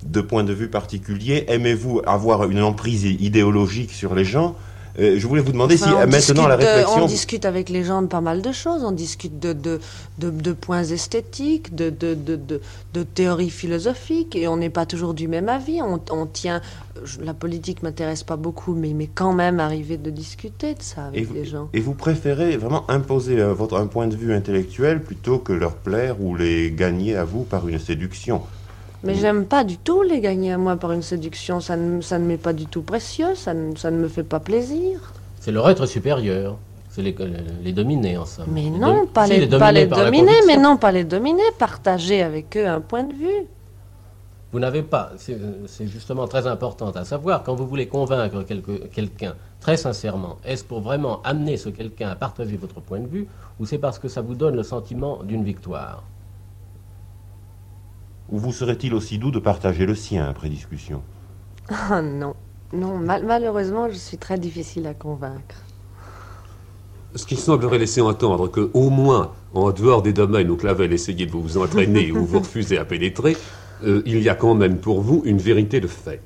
[0.05, 4.55] de point de vue particulier, aimez-vous avoir une emprise idéologique sur les gens
[4.99, 7.03] Euh, Je voulais vous demander Enfin, si, on euh, maintenant, la discute de- réflexion...
[7.03, 8.83] on discute avec les gens de pas mal de choses.
[8.83, 9.79] On discute de, de,
[10.17, 12.62] de, de points esthétiques, de, de, de, de,
[12.93, 15.81] de théories philosophiques, et on n'est pas toujours du même avis.
[15.81, 16.62] On, on tient.
[17.03, 20.81] je- La politique m'intéresse pas beaucoup, mais il m'est quand même arrivé de discuter de
[20.81, 21.69] ça avec Et vous, les gens.
[21.73, 25.75] et vous préférez vraiment imposer euh, votre, un point de vue intellectuel plutôt que leur
[25.75, 28.41] plaire ou les gagner à vous par une séduction?
[29.03, 31.60] Mais j'aime pas du tout les gagner à moi par une séduction.
[31.60, 33.36] Ça ne, ça ne m'est pas du tout précieux.
[33.36, 35.13] Ça ne, ça ne me fait pas plaisir.
[35.39, 36.57] C'est leur être supérieur.
[36.89, 37.15] C'est les,
[37.63, 38.47] les dominer, en somme.
[38.51, 41.43] Mais Les non, pas les, pas les dominer, mais non, pas les dominer.
[41.60, 43.45] Partager avec eux un point de vue.
[44.51, 48.88] Vous n'avez pas, c'est c'est justement très important à savoir, quand vous voulez convaincre quelque-
[48.88, 53.27] quelqu'un très sincèrement, est-ce pour vraiment amener ce quelqu'un à partager votre point de vue,
[53.60, 56.01] ou c'est parce que ça vous donne le sentiment d'une victoire?
[58.29, 61.01] Ou vous serait-il aussi doux de partager le sien après discussion?
[61.69, 62.35] Ah non,
[62.73, 65.55] non, mal- malheureusement, je suis très difficile à convaincre.
[67.15, 71.25] Ce qui semblerait laisser entendre que, au moins, en dehors des domaines où Clavel essayait
[71.25, 73.37] de vous entraîner ou vous refusez à pénétrer,
[73.85, 76.21] euh, il y a quand même pour vous une vérité de fait.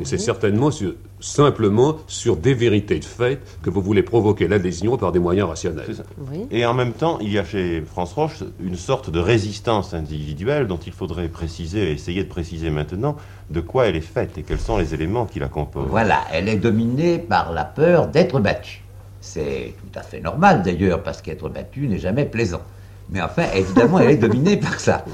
[0.00, 4.98] Et c'est certainement sur- simplement sur des vérités de fait que vous voulez provoquer l'adhésion
[4.98, 6.04] par des moyens rationnels.
[6.30, 6.46] Oui.
[6.50, 10.66] Et en même temps, il y a chez France Roche une sorte de résistance individuelle
[10.66, 13.16] dont il faudrait préciser, essayer de préciser maintenant
[13.50, 15.88] de quoi elle est faite et quels sont les éléments qui la composent.
[15.88, 18.82] Voilà, elle est dominée par la peur d'être battue.
[19.20, 22.62] C'est tout à fait normal d'ailleurs, parce qu'être battue n'est jamais plaisant.
[23.10, 25.04] Mais enfin, évidemment, elle est dominée par ça.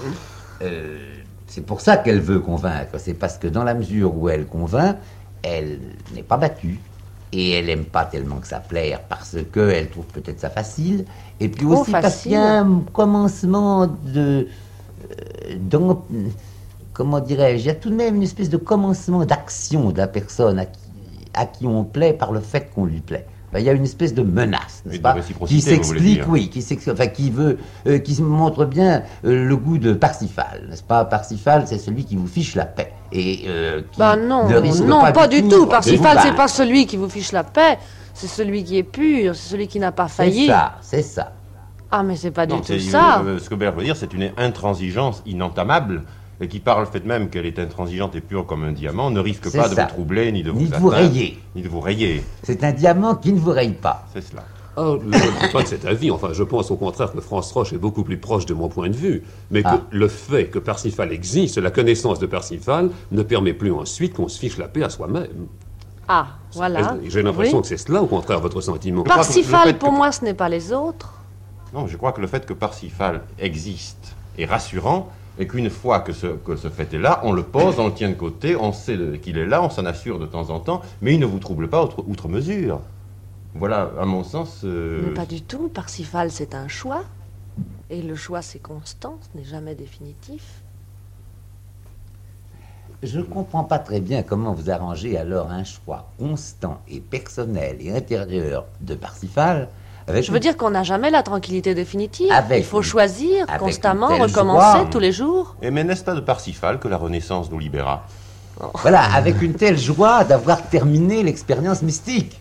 [0.63, 0.97] Euh,
[1.47, 2.99] c'est pour ça qu'elle veut convaincre.
[2.99, 4.97] C'est parce que dans la mesure où elle convainc,
[5.43, 6.85] elle n'est pas battue.
[7.33, 11.05] Et elle n'aime pas tellement que ça plaire parce qu'elle trouve peut-être ça facile.
[11.41, 14.49] Et puis Trop aussi parce qu'il y a un commencement de.
[15.03, 15.57] euh,
[16.93, 20.09] comment dirais-je, il y a tout de même une espèce de commencement d'action de la
[20.09, 20.81] personne à qui,
[21.35, 23.27] à qui on plaît par le fait qu'on lui plaît.
[23.51, 27.07] Enfin, il y a une espèce de menace, n'est-ce pas Qui s'explique, oui, qui, enfin,
[27.07, 31.07] qui veut, euh, qui montre bien euh, le goût de Parsifal, n'est-ce pas?
[31.07, 32.93] Parsifal, c'est celui qui vous fiche la paix.
[33.11, 35.65] Et, euh, qui Bah non, ne risque non, pas, du tout.
[35.65, 37.79] de Parsifal, c'est pas celui qui vous fiche la paix.
[38.13, 40.47] C'est celui qui est pur, c'est celui qui n'a pas C'est failli.
[40.49, 41.33] ça, c'est ça.
[41.91, 43.23] Ah, mais c'est pas Non, du tout c'est- ça.
[43.25, 46.03] euh, Ce que Bert veut dire, c'est une intransigeance inentamable
[46.41, 49.21] et qui, par le fait même qu'elle est intransigeante et pure comme un diamant, ne
[49.21, 51.39] risque pas de vous troubler ni de Ni vous de vous atteindre, rayer.
[51.57, 52.23] Ni de vous rayer.
[52.45, 54.07] C'est un diamant qui ne vous raye pas.
[54.13, 54.45] C'est cela.
[54.77, 56.13] Ah, je ne suis pas de cet avis.
[56.13, 58.89] Enfin, je pense au contraire que France Roche est beaucoup plus proche de mon point
[58.89, 59.25] de vue.
[59.51, 59.81] Mais que Ah.
[59.91, 64.39] le fait que Parsifal existe, la connaissance de Parsifal, ne permet plus ensuite qu'on se
[64.39, 65.49] fiche la paix à soi-même.
[66.07, 66.97] Ah, voilà.
[67.09, 67.63] J'ai l'impression Oui.
[67.63, 69.03] que c'est cela, au contraire, votre sentiment?
[69.03, 71.13] que Parsifal, pour que- moi, ce n'est pas les autres.
[71.75, 76.13] Non, je crois que le fait que Parsifal existe est rassurant et qu'une fois que
[76.13, 78.73] ce, que ce fait est là, on le pose, on le tient de côté, on
[78.73, 81.39] sait qu'il est là, on s'en assure de temps en temps, mais il ne vous
[81.39, 82.81] trouble pas outre, outre mesure.
[83.55, 84.61] Voilà, à mon sens.
[84.65, 85.69] euh, Mais pas du tout.
[85.69, 87.03] Parsifal, c'est un choix.
[87.91, 90.63] Et le choix, c'est constant, ce n'est jamais définitif.
[93.03, 97.77] Je ne comprends pas très bien comment vous arrangez alors un choix constant et personnel
[97.81, 99.69] et intérieur de Parsifal
[100.09, 102.33] avec Je veux dire qu'on n'a jamais la tranquillité définitive.
[102.33, 104.89] Avec Il faut une- choisir avec constamment, recommencer joie.
[104.91, 105.57] tous les jours.
[105.63, 108.05] Et mais n'est-ce pas de Parsifal que la Renaissance nous libéra?
[108.83, 112.41] Voilà, avec une telle joie d'avoir terminé l'expérience mystique.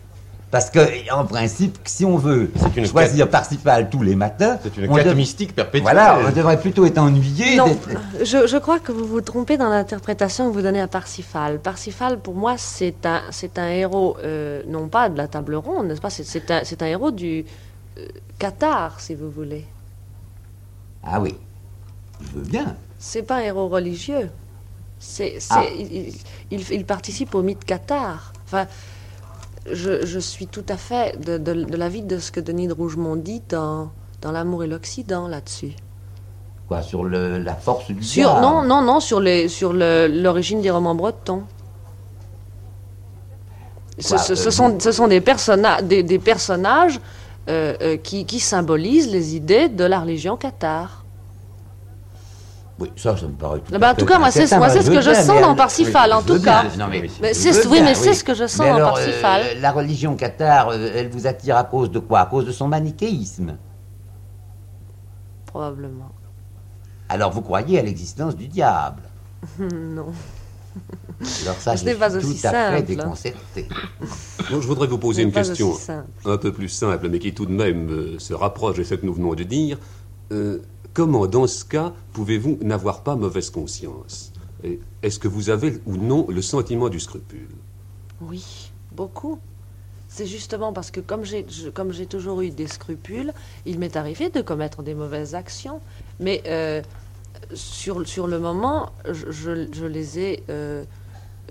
[0.50, 0.80] Parce que,
[1.12, 5.04] en principe, si on veut C'est une choisir Parsifal tous les matins, C'est une quête
[5.06, 5.82] dev- mystique perpétuelle.
[5.82, 7.56] Voilà, on devrait plutôt être ennuyé.
[7.56, 10.88] Non, d'être- je, je crois que vous vous trompez dans l'interprétation que vous donnez à
[10.88, 11.58] Parsifal.
[11.60, 15.88] Parsifal, pour moi, c'est un, c'est un héros, euh, non pas de la table ronde,
[15.88, 16.08] n'est-ce pas?
[16.08, 16.50] C'est-
[16.82, 17.44] un, héros du
[17.98, 18.06] euh,
[18.38, 19.66] Qatar, si vous voulez.
[21.04, 21.34] Ah oui,
[22.22, 22.74] je veux bien.
[22.98, 24.30] C'est pas un héros religieux.
[24.98, 25.62] C'est, Ah.
[25.78, 26.14] il, il-
[26.50, 28.32] il- il participe au mythe Qatar.
[28.46, 28.66] Enfin,
[29.72, 32.72] je, je suis tout à fait de, de, de l'avis de ce que Denis de
[32.72, 33.90] Rougemont dit dans,
[34.22, 35.72] dans L'amour et l'Occident là-dessus.
[36.68, 40.60] Quoi, sur le, la force du Sur, non, non, non, sur, les, sur le- l'origine
[40.60, 41.42] des romans bretons.
[43.98, 47.00] Ce, Quoi, ce- ce euh, sont, ce sont des, personna- des, des personnages
[47.48, 50.97] euh, euh, qui, qui symbolisent les idées de la religion cathare.
[52.80, 55.00] Oui, ça, ça me paraît tout Ah bah, en tout cas, moi, c'est- ce que
[55.00, 56.64] je sens dans Parsifal, en tout cas.
[56.90, 59.42] oui, mais c'est ce que je sens dans Parsifal.
[59.42, 62.20] euh, la religion cathare, euh, elle vous attire à cause de quoi?
[62.20, 63.56] À cause de son manichéisme.
[65.46, 66.12] Probablement.
[67.08, 69.02] Alors vous croyez à l'existence du diable?
[69.58, 70.12] Non.
[71.42, 73.66] Alors ça, je suis pas tout aussi à fait déconcerté.
[74.50, 75.72] Donc, je voudrais vous poser une question
[76.24, 79.04] un peu plus simple, mais qui tout de même euh, se rapproche de ce que
[79.04, 79.78] nous venons de dire.
[80.30, 80.62] Euh,
[80.92, 84.32] comment, dans ce cas, pouvez-vous n'avoir pas mauvaise conscience?
[85.02, 87.48] Est-ce que vous avez ou non le sentiment du scrupule?
[88.20, 89.40] Oui, beaucoup.
[90.08, 93.32] C'est justement parce que comme j'ai toujours eu des scrupules,
[93.66, 95.82] il m'est arrivé de commettre des mauvaises actions.
[96.20, 96.82] Mais euh,
[97.54, 100.84] sur, sur le moment, je, je- les ai, euh,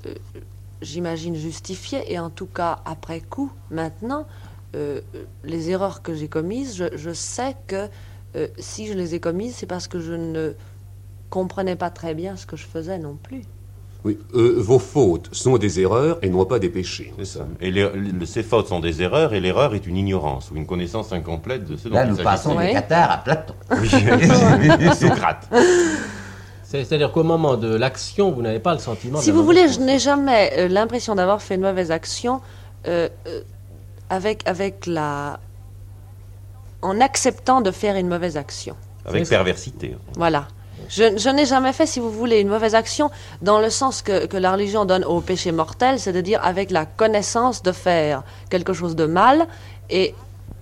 [0.08, 0.15] euh,
[0.82, 2.12] j'imagine, justifiées.
[2.13, 4.28] Et en tout cas, après coup, maintenant,
[5.43, 7.89] les erreurs que j'ai commises, je, je sais que
[8.35, 10.53] euh, si je les ai commises, c'est parce que je ne
[11.29, 13.41] comprenais pas très bien ce que je faisais non plus.
[14.05, 17.13] Oui, euh, vos fautes sont des erreurs et non pas des péchés.
[17.17, 17.47] C'est ça.
[17.59, 20.67] Et les- le- ces fautes sont des erreurs, et l'erreur est une ignorance ou une
[20.67, 22.67] connaissance incomplète de ce dont Là, il nous passons Oui.
[22.67, 23.55] du Qatar à Platon.
[23.81, 23.89] Oui,
[24.95, 25.49] Socrate.
[26.63, 29.19] C'est- C'est-à-dire qu'au moment de l'action, vous n'avez pas le sentiment.
[29.19, 32.39] Si vous voulez, je n'ai jamais euh, l'impression d'avoir fait une mauvaise action
[32.87, 33.41] euh, euh,
[34.09, 35.39] avec, avec la.
[36.81, 38.75] En acceptant de faire une mauvaise action.
[39.05, 39.95] Avec perversité.
[40.15, 40.47] Voilà.
[40.89, 43.09] Je, je n'ai jamais fait, si vous voulez, une mauvaise action
[43.41, 47.61] dans le sens que, que la religion donne au péché mortel, c'est-à-dire avec la connaissance
[47.63, 49.47] de faire quelque chose de mal
[49.89, 50.13] et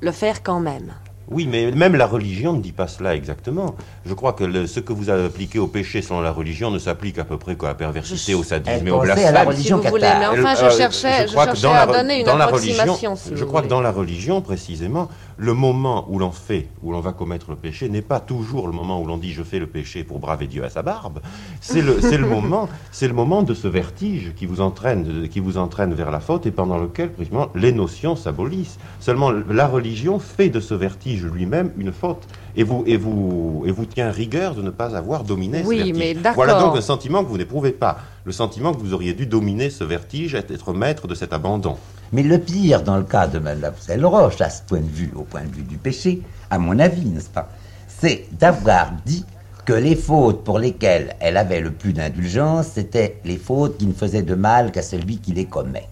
[0.01, 0.93] le faire quand même.
[1.27, 3.75] Oui, mais même la religion ne dit pas cela exactement.
[4.05, 6.77] Je crois que le- ce que vous avez appliqué au péché selon la religion ne
[6.77, 9.47] s'applique à peu près qu'à la perversité, Je- au sadisme et au la blasphème.
[9.47, 10.33] religion Si vous voulez, cathare.
[10.33, 12.93] mais enfin, je Euh, cherchais, je cherchais dans à la donner une approximation.
[12.93, 16.67] religion, si vous je crois que dans la religion, précisément, le moment où l'on fait,
[16.83, 19.43] où l'on va commettre le péché, n'est pas toujours le moment où l'on dit je
[19.43, 21.19] fais le péché pour braver Dieu à sa barbe.
[21.61, 25.57] C'est le, le moment, c'est le moment de ce vertige qui vous entraîne, qui vous
[25.57, 28.77] entraîne vers la faute et pendant lequel, précisément, les notions s'abolissent.
[28.99, 33.71] Seulement, la religion fait de ce vertige lui-même une faute et vous, et vous, et
[33.71, 36.15] vous tient rigueur de ne pas avoir dominé Oui, ce vertige.
[36.23, 36.31] mais.
[36.35, 37.97] Voilà donc un sentiment que vous n'éprouvez pas.
[38.23, 41.77] Le sentiment que vous auriez dû dominer ce vertige, être maître de cet abandon.
[42.13, 45.23] Mais le pire dans le cas de Mademoiselle Roche, à ce point de vue, au
[45.23, 47.49] point de vue du péché, à mon avis, n'est-ce pas,
[47.87, 49.25] c'est d'avoir dit
[49.65, 53.93] que les fautes pour lesquelles elle avait le plus d'indulgence, c'était les fautes qui ne
[53.93, 55.89] faisaient de mal qu'à celui qui les commet.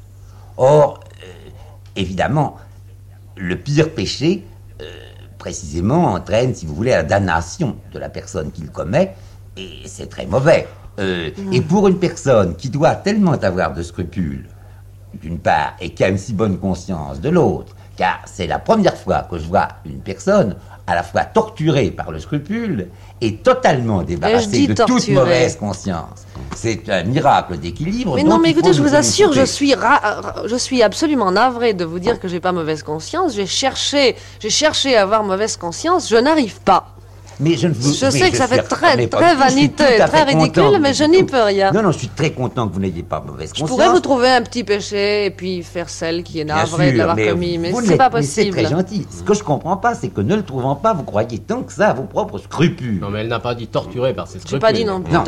[0.58, 1.50] Or, euh,
[1.96, 2.58] évidemment,
[3.36, 4.46] le pire péché,
[4.82, 4.86] euh,
[5.40, 9.16] précisément, entraîne, si vous voulez, la damnation de la personne qui le commet,
[9.58, 10.68] et c'est très mauvais.
[11.00, 14.48] Euh, Et pour une personne qui doit tellement avoir de scrupules,
[15.22, 18.98] d'une part, et qui a une si bonne conscience de l'autre, car c'est la première
[18.98, 20.56] fois que je vois une personne
[20.88, 22.90] à la fois torturée par le scrupule
[23.22, 26.26] et totalement débarrassée de toute mauvaise conscience.
[26.56, 28.16] C'est un miracle d'équilibre.
[28.16, 29.74] Mais non, mais écoutez, je vous assure, je suis,
[30.46, 33.36] je suis absolument navrée de vous dire que j'ai pas mauvaise conscience.
[33.36, 36.93] J'ai cherché, j'ai cherché à avoir mauvaise conscience, je n'arrive pas.
[37.40, 39.36] Mais je ne vous- Je sais que ça fait très- très
[39.98, 41.72] je à très ridicule, content mais je n'y peux rien.
[41.72, 43.70] Non, non, je suis très content que vous n'ayez pas mauvaise Je conscience.
[43.70, 47.16] pourrais vous trouver un petit péché et puis faire celle qui est navrée de l'avoir
[47.16, 48.58] mais commis, mais c'est pas mais C'est possible.
[48.66, 49.08] très gentil.
[49.10, 51.74] Ce que je comprends pas, c'est que ne le trouvant pas, vous croyez tant que
[51.74, 53.00] ça à vos propres scrupules.
[53.00, 54.60] Non, mais elle n'a pas dit torturée par ses scrupules.
[54.60, 55.24] pas dit non plus Non.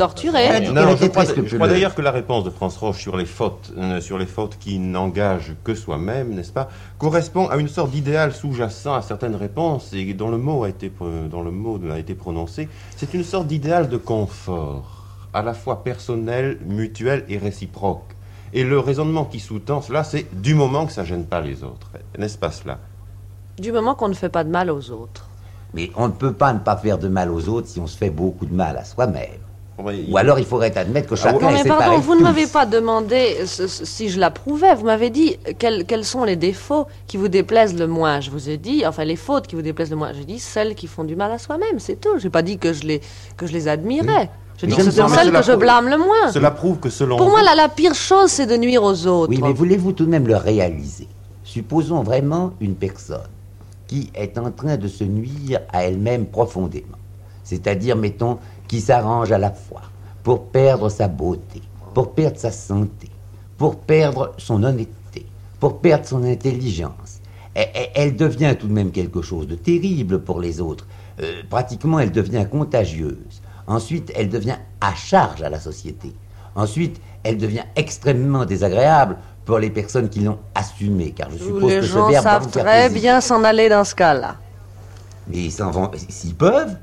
[0.72, 3.72] Non, qu'elle je crois, je d'ailleurs que la réponse de France Roche sur les fautes,
[3.78, 8.32] euh, sur les fautes qui n'engagent que soi-même, n'est-ce pas, correspond à une sorte d'idéal
[8.32, 11.98] sous-jacent à certaines réponses et dont le mot a été, pro- dont le mot a
[11.98, 12.68] été prononcé.
[12.96, 18.14] C'est une sorte d'idéal de confort, à la fois personnel, mutuel et réciproque.
[18.52, 21.90] Et le raisonnement qui sous-tend cela, c'est du moment que ça gêne pas les autres,
[22.18, 22.78] n'est-ce pas cela?
[23.58, 25.28] Du moment qu'on ne fait pas de mal aux autres.
[25.74, 27.96] Mais on ne peut pas ne pas faire de mal aux autres si on se
[27.96, 29.45] fait beaucoup de mal à soi-même.
[29.78, 32.22] Ou alors il faudrait admettre que Ah, chacun Non est mais séparé pardon, vous ne
[32.22, 34.74] m'avez pas demandé ce- ce- si je l'approuvais.
[34.74, 38.20] Vous m'avez dit quels, quels sont les défauts qui vous déplaisent le moins?
[38.20, 40.12] Je vous ai dit, enfin les fautes qui vous déplaisent le moins.
[40.14, 42.18] J'ai dit celles qui font du mal à soi-même, c'est tout.
[42.18, 43.02] J'ai pas dit que je les
[43.36, 44.30] que je les admirais.
[44.58, 46.32] Je dis que je ce sont celles que je blâme le moins.
[46.32, 49.06] Cela prouve que selon Pour moi, vous- la, la pire chose, c'est de nuire aux
[49.06, 49.28] autres.
[49.28, 51.06] Oui, mais voulez-vous tout de même le réaliser?
[51.44, 53.20] Supposons vraiment une personne
[53.86, 56.96] qui est en train de se nuire à elle-même profondément.
[57.44, 59.82] C'est-à-dire, mettons, qui s'arrange à la fois
[60.22, 61.62] pour perdre sa beauté,
[61.94, 63.08] pour perdre sa santé,
[63.56, 65.26] pour perdre son honnêteté,
[65.60, 67.20] pour perdre son intelligence.
[67.54, 70.86] Elle, devient tout de même quelque chose de terrible pour les autres.
[71.22, 73.40] Euh, pratiquement, elle devient contagieuse.
[73.66, 76.12] Ensuite, elle devient à charge à la société.
[76.54, 81.76] Ensuite, elle devient extrêmement désagréable pour les personnes qui l'ont assumée, car je suppose les
[81.76, 83.00] que ce gens verbe va savent vous faire très plaisir.
[83.00, 84.36] bien s'en aller dans ce cas-là.
[85.28, 86.76] Mais ils s'en vont, s'ils peuvent.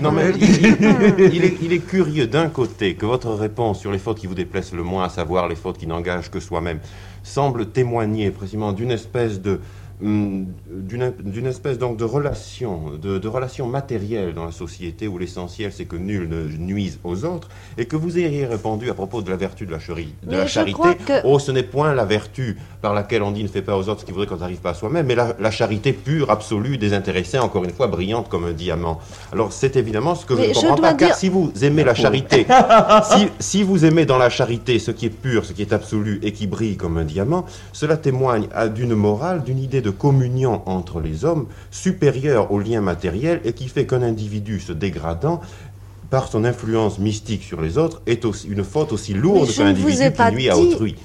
[0.00, 3.90] Non, mais il, il- il est, il est curieux d'un côté que votre réponse sur
[3.92, 6.78] les fautes qui vous déplaisent le moins, à savoir les fautes qui n'engagent que soi-même,
[7.22, 9.60] semble témoigner précisément d'une espèce de
[10.02, 15.72] d'une d'une espèce donc de relation, de, de relation matérielle dans la société où l'essentiel
[15.72, 19.30] c'est que nul ne nuise aux autres, et que vous ayez répondu à propos de
[19.30, 20.80] la vertu de la, chérie- de la charité.
[21.06, 23.88] que- Oh, ce n'est point la vertu par laquelle on dit ne fais pas aux
[23.88, 26.78] autres ce qu'il voudrait qu'on n'arrive pas à soi-même, mais la, la charité pure, absolue,
[26.78, 28.98] désintéressée, encore une fois brillante comme un diamant.
[29.32, 31.52] Alors c'est évidemment ce que Mais je ne comprends dois pas, car dire- si vous
[31.62, 32.44] aimez la charité,
[33.10, 36.18] si, si vous aimez dans la charité ce qui est pur, ce qui est absolu
[36.22, 41.00] et qui brille comme un diamant, cela témoigne d'une morale, d'une idée de communion entre
[41.00, 45.40] les hommes supérieure aux liens matériels et qui fait qu'un individu se dégradant
[46.10, 49.92] par son influence mystique sur les autres est aussi une faute aussi lourde qu'un individu
[50.12, 50.96] qui nuit à dit- autrui.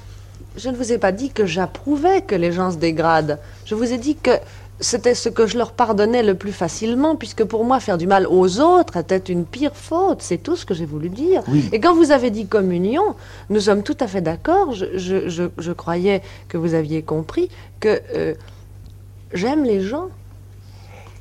[0.56, 3.38] Je ne vous ai pas dit que j'approuvais que les gens se dégradent.
[3.64, 4.32] Je vous ai dit que
[4.80, 8.26] c'était ce que je leur pardonnais le plus facilement, puisque pour moi, faire du mal
[8.28, 10.20] aux autres était une pire faute.
[10.20, 11.42] C'est tout ce que j'ai voulu dire.
[11.48, 11.68] Oui.
[11.72, 13.02] Et quand vous avez dit communion,
[13.50, 14.74] nous sommes tout à fait d'accord.
[14.74, 17.48] Je, je- je- je croyais que vous aviez compris
[17.80, 18.34] que euh,
[19.32, 20.08] j'aime les gens.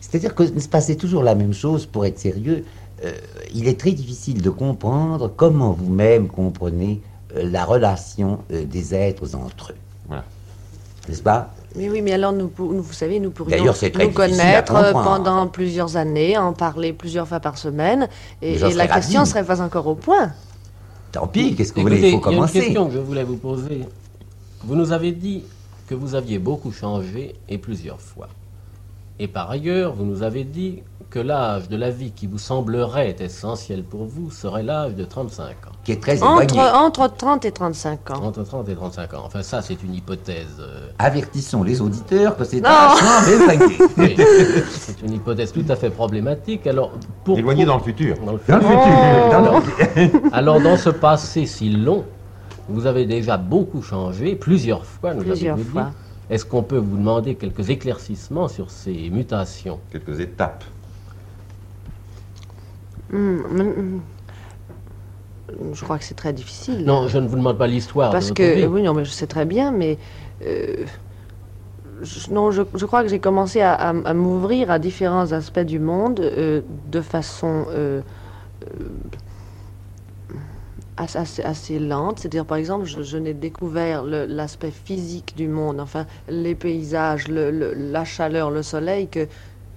[0.02, 2.66] C'est-à-dire que n'est-ce pas, c'est toujours la même chose pour être sérieux.
[3.04, 3.12] Euh,
[3.54, 7.02] il est très difficile de comprendre comment vous-même comprenez
[7.36, 9.76] euh, la relation euh, des êtres entre eux.
[10.08, 10.24] Voilà.
[11.08, 11.54] N'est-ce pas?
[11.76, 16.54] Mais oui, mais alors, nous, vous savez, nous pourrions nous connaître pendant plusieurs années, en
[16.54, 18.08] parler plusieurs fois par semaine,
[18.42, 19.30] et, la question ravi.
[19.30, 20.32] serait pas encore au point.
[21.12, 22.60] Tant pis, qu'est-ce que vous Écoutez, voulez Il faut il y a une commencer.
[22.62, 23.82] question que je voulais vous poser.
[24.64, 25.44] Vous nous avez dit
[25.88, 28.28] que vous aviez beaucoup changé et plusieurs fois.
[29.20, 33.16] Et par ailleurs, vous nous avez dit que l'âge de la vie qui vous semblerait
[33.20, 35.72] essentiel pour vous serait l'âge de 35 ans.
[35.84, 36.70] Qui est très Entre, éloigné.
[36.76, 38.24] entre 30 et 35 ans.
[38.26, 39.24] Entre 30 et 35 ans.
[39.26, 40.58] Enfin, ça, c'est une hypothèse.
[40.60, 42.70] euh, Avertissons les auditeurs que c'est Non.
[42.70, 43.78] un champ éloigné.
[43.98, 44.16] oui,
[44.70, 46.68] c'est une hypothèse tout à fait problématique.
[46.68, 46.92] Alors,
[47.24, 48.18] pour, Éloigné dans le futur.
[48.24, 48.84] dans le Dans le futur.
[48.84, 49.60] futur, dans
[50.30, 52.04] le- Alors, dans ce passé si long,
[52.70, 55.84] vous avez déjà beaucoup changé, plusieurs fois, nous Plusieurs fois.
[55.84, 56.34] dit.
[56.36, 59.80] Est-ce qu'on peut vous demander quelques éclaircissements sur ces mutations?
[59.92, 60.66] Quelques étapes.
[63.14, 64.02] Hum, hum, hum.
[65.74, 66.84] Je crois que c'est très difficile.
[66.86, 68.66] Non, je ne vous demande pas l'histoire Parce de que, vie.
[68.66, 69.98] oui, non, mais je sais très bien, mais.
[70.46, 70.86] euh,
[72.02, 75.60] je- non, je, je crois que j'ai commencé à, à- à m'ouvrir à différents aspects
[75.60, 76.62] du monde euh,
[76.92, 78.02] de façon euh,
[78.64, 78.86] euh,
[80.98, 82.20] assez, lente.
[82.20, 87.52] C'est-à-dire, par exemple, je, je n'ai découvert l'aspect physique du monde, enfin, les paysages, le-
[87.52, 89.28] le- la chaleur, le soleil, que,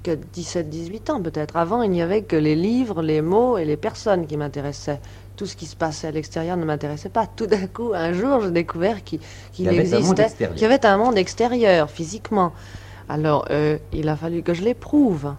[0.03, 1.57] que 17-18 ans peut-être.
[1.57, 5.01] Avant, il n'y avait que les livres, les mots et les personnes qui m'intéressaient.
[5.37, 7.27] Tout ce qui se passait à l'extérieur ne m'intéressait pas.
[7.27, 9.21] Tout d'un coup, un jour, j'ai découvert qu'il
[9.53, 10.55] qu'il Il y avait un monde existait, extérieur.
[10.57, 12.53] qu'il y avait un monde extérieur, physiquement.
[13.09, 15.35] Alors, euh, il a fallu que je l'éprouve.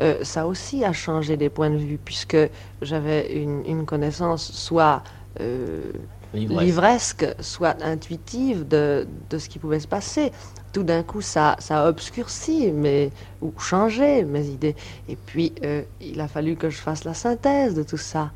[0.00, 2.36] Euh, ça aussi a changé des points de vue, puisque
[2.82, 5.02] j'avais une, une connaissance soit.
[6.34, 10.32] Livresque, soit intuitive de, de ce qui pouvait se passer.
[10.72, 13.10] Tout d'un coup, ça, ça a obscurci mais,
[13.40, 14.76] ou changé mes idées.
[15.08, 18.32] Et puis, euh, il a fallu que je fasse la synthèse de tout ça.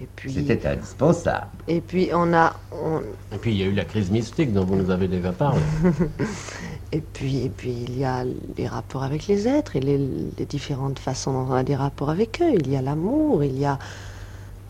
[0.00, 1.46] Et puis, C'était indispensable.
[1.68, 3.00] et puis on a, on-
[3.34, 5.60] Et puis il y a eu la crise mystique dont vous nous avez déjà parlé.
[6.92, 8.24] et puis, et puis il y a
[8.58, 12.10] les rapports avec les êtres et les, les différentes façons dont on a des rapports
[12.10, 12.52] avec eux.
[12.58, 13.78] Il y a l'amour, il y a,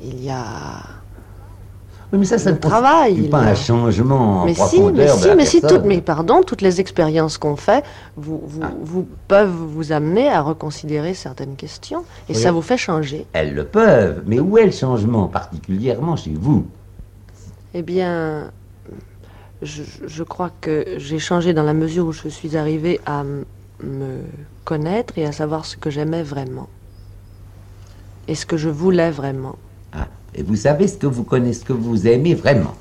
[0.01, 0.81] il y a
[2.13, 5.27] Oui, mais ça, ça Le travail, pas un changement en mais si, mais de si,
[5.29, 7.85] la mais si, toutes, mais pardon, toutes les expériences qu'on fait
[8.17, 8.71] vous, vous, Ah.
[8.81, 12.39] vous peuvent vous amener à reconsidérer certaines questions et Oui.
[12.41, 13.27] ça vous fait changer.
[13.33, 16.65] Elles le peuvent, mais où est le changement, particulièrement chez vous?
[17.75, 18.53] Eh bien,
[19.63, 23.25] je, je crois que j'ai changé dans la mesure où je suis arrivée à
[23.83, 24.21] me
[24.65, 26.69] connaître et à savoir ce que j'aimais vraiment
[28.29, 29.57] et ce que je voulais vraiment.
[30.37, 32.75] Ah, Et vous savez ce que vous connaissez, ce que vous aimez vraiment,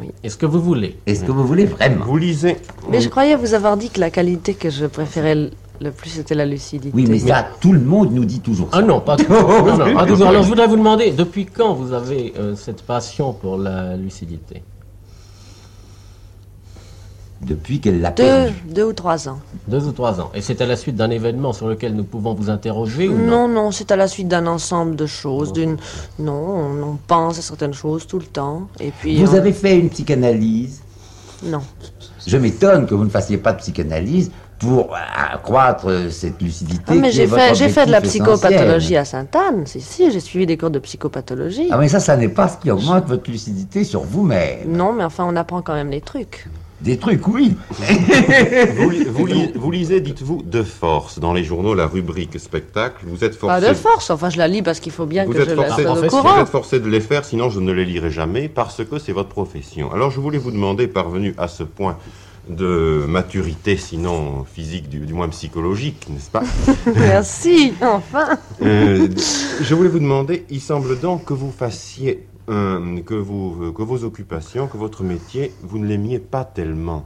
[0.00, 0.10] Oui.
[0.22, 2.04] Est-ce que vous voulez et ce que vous voulez vraiment.
[2.04, 2.56] Vous lisez.
[2.90, 6.10] Mais je croyais vous avoir dit que la qualité que je préférais le- le plus
[6.10, 6.90] c'était la lucidité.
[6.94, 8.78] Oui, mais ça, tout le monde nous dit toujours ça.
[8.78, 10.26] Ah non, pas non, pas toujours.
[10.28, 14.62] Alors je voudrais vous demander, depuis quand vous avez euh, cette passion pour la lucidité?
[17.40, 18.54] Depuis qu'elle l'a deux, perdu.
[18.68, 19.38] deux ou trois ans.
[19.68, 20.30] Deux ou trois ans.
[20.34, 23.46] Et c'est à la suite d'un événement sur lequel nous pouvons vous interroger ou non
[23.46, 25.76] Non, non, c'est à la suite d'un ensemble de choses, d'une...
[26.18, 29.22] Non, on, on pense à certaines choses tout le temps, et puis...
[29.22, 30.82] Vous on- avez fait une psychanalyse
[31.44, 31.60] Non.
[32.26, 34.98] Je m'étonne que vous ne fassiez pas de psychanalyse pour euh,
[35.32, 36.82] accroître euh, cette lucidité.
[36.88, 38.98] Ah, mais j'ai fait, j'ai fait de la psychopathologie essentiel.
[38.98, 41.68] à Sainte-Anne, si, si, j'ai suivi des cours de psychopathologie.
[41.70, 44.66] Ah, mais ça, ça n'est pas ce qui augmente votre lucidité sur vous-même.
[44.72, 46.48] Non, mais enfin, on apprend quand même des trucs.
[46.80, 47.54] Des trucs, oui.
[48.76, 53.04] Vous, li- vous li- vous lisez, dites-vous, de force dans les journaux la rubrique spectacle.
[53.06, 53.60] Vous êtes forcé.
[53.60, 55.54] Pas de force, enfin, je la lis parce qu'il faut bien Vous que êtes, je
[55.56, 58.48] forcé, en fait, vous êtes forcé de les faire, sinon je ne les lirai jamais,
[58.48, 59.92] parce que c'est votre profession.
[59.92, 61.96] Alors je voulais vous demander, parvenu à ce point
[62.48, 66.42] de maturité, sinon physique, du, du moins psychologique, n'est-ce pas?
[66.96, 68.38] Merci, enfin.
[68.62, 69.08] Euh,
[69.60, 74.76] Je voulais vous demander, il semble donc que vous fassiez, euh, que, vos occupations, que
[74.76, 77.04] votre métier, vous ne l'aimiez pas tellement.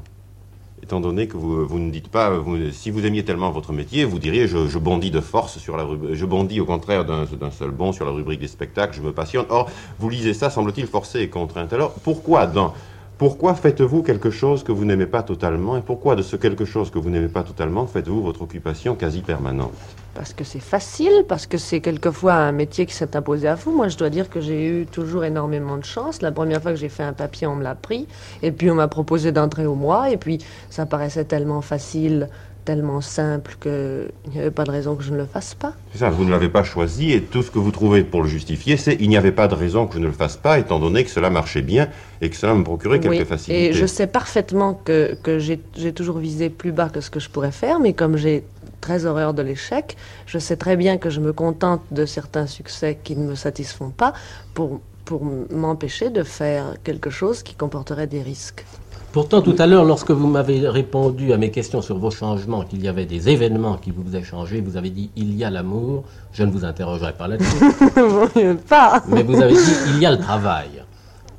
[0.82, 2.32] Étant donné que vous, ne dites pas,
[2.72, 6.14] si vous aimiez tellement votre métier, vous diriez je, bondis de force sur la rubrique,
[6.14, 9.12] je bondis au contraire d'un d'un seul bond sur la rubrique des spectacles, je me
[9.12, 9.46] passionne.
[9.48, 9.70] Or,
[10.00, 11.72] vous lisez ça, semble-t-il, forcé et contrainte.
[11.72, 12.74] Alors, pourquoi dans,
[13.22, 16.90] pourquoi faites-vous quelque chose que vous n'aimez pas totalement et pourquoi de ce quelque chose
[16.90, 19.70] que vous n'aimez pas totalement faites-vous votre occupation quasi permanente?
[20.12, 23.70] Parce que c'est facile, parce que c'est quelquefois un métier qui s'est imposé à vous.
[23.70, 26.20] Moi, je dois dire que j'ai eu toujours énormément de chance.
[26.20, 28.08] La première fois que j'ai fait un papier, on me l'a pris.
[28.42, 30.10] Et puis, on m'a proposé d'entrer au mois.
[30.10, 32.28] Et puis, ça paraissait tellement facile,
[32.64, 35.72] tellement simple qu'il n'y avait pas de raison que je ne le fasse pas.
[35.92, 38.28] C'est ça, vous ne l'avez pas choisi et tout ce que vous trouvez pour le
[38.28, 40.78] justifier, c'est il n'y avait pas de raison que je ne le fasse pas, étant
[40.78, 41.88] donné que cela marchait bien
[42.20, 43.66] et que cela me procurait quelques Oui, facilités.
[43.70, 47.20] Et je sais parfaitement que, que j'ai j'ai toujours visé plus bas que ce que
[47.20, 48.44] je pourrais faire, mais comme j'ai
[48.80, 49.96] très horreur de l'échec,
[50.26, 53.90] je sais très bien que je me contente de certains succès qui ne me satisfont
[53.90, 54.12] pas
[54.54, 58.64] pour, pour m'empêcher de faire quelque chose qui comporterait des risques.
[59.12, 62.82] Pourtant, tout à l'heure, lorsque vous m'avez répondu à mes questions sur vos changements, qu'il
[62.82, 66.04] y avait des événements qui vous faisaient changer, vous avez dit il y a l'amour.
[66.32, 68.56] Je ne vous interrogerai pas là-dessus.
[68.68, 69.02] Pas.
[69.08, 70.82] Mais vous avez dit il y a le travail.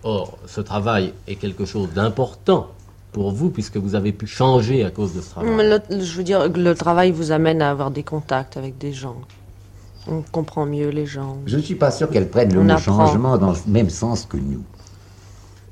[0.03, 2.67] Or, ce travail est quelque chose d'important
[3.11, 5.49] pour vous puisque vous avez pu changer à cause de ce travail.
[5.55, 8.93] Mais le- je veux dire, le travail vous amène à avoir des contacts avec des
[8.93, 9.15] gens.
[10.07, 11.38] On comprend mieux les gens.
[11.47, 13.07] Je ne suis pas sûr qu'elle prenne le On mot apprend.
[13.07, 14.61] changement dans le même sens que nous.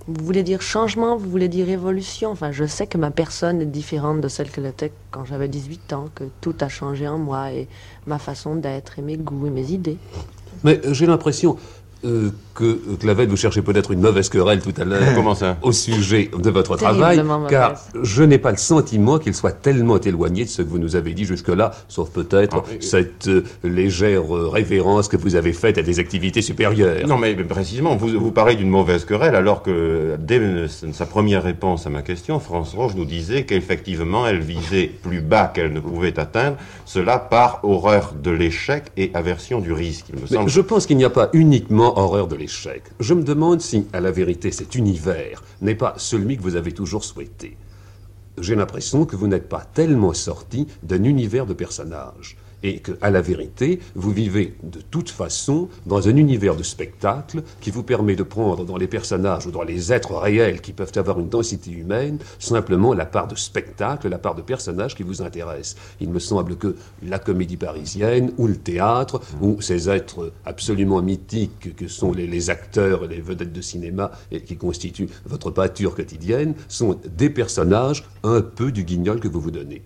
[0.07, 2.31] Vous voulez dire changement, vous voulez dire évolution.
[2.31, 5.93] Enfin, je sais que ma personne est différente de celle qu'elle était quand j'avais 18
[5.93, 7.67] ans, que tout a changé en moi et
[8.07, 9.97] ma façon d'être et mes goûts et mes idées.
[10.63, 11.57] Mais euh, j'ai l'impression
[12.03, 12.31] euh,
[12.61, 15.01] que euh, Clavel, vous cherchez peut-être une mauvaise querelle tout à l'heure.
[15.15, 19.51] Comment ça Au sujet de votre travail, car je n'ai pas le sentiment qu'il soit
[19.51, 23.27] tellement éloigné de ce que vous nous avez dit jusque-là, sauf peut-être Ah, et- cette
[23.27, 27.07] euh, légère euh, révérence que vous avez faite à des activités supérieures.
[27.07, 30.39] Non, mais mais précisément, vous, vous parlez d'une mauvaise querelle, alors que dès
[30.91, 35.51] sa première réponse à ma question, France Roche nous disait qu'effectivement, elle visait plus bas
[35.53, 40.21] qu'elle ne pouvait atteindre, cela par horreur de l'échec et aversion du risque, il me
[40.29, 40.49] Mais semble.
[40.49, 42.50] je pense qu'il n'y a pas uniquement horreur de l'échec.
[42.99, 46.73] Je me demande si, à la vérité, cet univers n'est pas celui que vous avez
[46.73, 47.57] toujours souhaité.
[48.37, 52.37] J'ai l'impression que vous n'êtes pas tellement sorti d'un univers de personnages.
[52.63, 57.43] Et que, à la vérité, vous vivez de toute façon dans un univers de spectacle
[57.59, 60.91] qui vous permet de prendre dans les personnages ou dans les êtres réels qui peuvent
[60.95, 65.21] avoir une densité humaine simplement la part de spectacle, la part de personnage qui vous
[65.21, 65.75] intéresse.
[65.99, 71.75] Il me semble que la comédie parisienne ou le théâtre ou ces êtres absolument mythiques
[71.75, 76.53] que sont les, les acteurs, les vedettes de cinéma et qui constituent votre pâture quotidienne
[76.67, 79.83] sont des personnages un peu du guignol que vous vous donnez.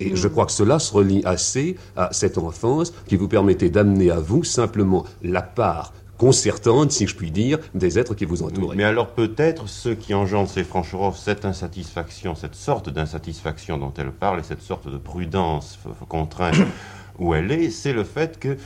[0.00, 4.10] Et je crois que cela se relie assez à cette enfance qui vous permettait d'amener
[4.10, 8.74] à vous simplement la part concertante, si je puis dire, des êtres qui vous entourent.
[8.76, 14.12] Mais alors peut-être ce qui engendre ces Francherov, cette insatisfaction, cette sorte d'insatisfaction dont elle
[14.12, 15.78] parle, et cette sorte de prudence
[16.08, 16.56] contrainte
[17.18, 18.56] où elle est, c'est le fait que,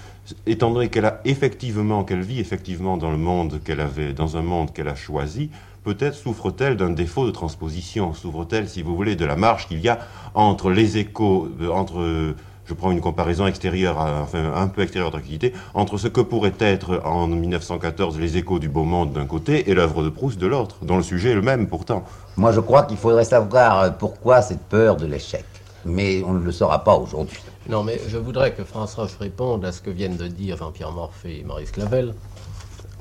[0.47, 4.43] étant donné qu'elle a effectivement, qu'elle vit effectivement dans le monde qu'elle avait, dans un
[4.43, 5.51] monde qu'elle a choisi,
[5.89, 9.89] peut-être souffre-t-elle d'un défaut de transposition, souffre-t-elle, si vous voulez, de la marge qu'il y
[9.89, 9.99] a
[10.35, 12.35] entre les échos, euh, entre,
[12.67, 17.01] je prends une comparaison extérieure, enfin un peu extérieure d'activité, entre ce que pourrait être
[17.07, 20.77] en 1914 les échos du beau monde d'un côté et l'œuvre de Proust de l'autre,
[20.83, 22.05] dont le sujet est le même pourtant.
[22.37, 25.47] Moi, je crois qu'il faudrait savoir euh, pourquoi cette peur de l'échec.
[25.87, 27.39] Mais on ne le saura pas aujourd'hui.
[27.67, 30.93] Non, mais je voudrais que France Roche réponde à ce que viennent de dire Jean-Pierre
[30.93, 32.13] Morphée et Maurice Clavel.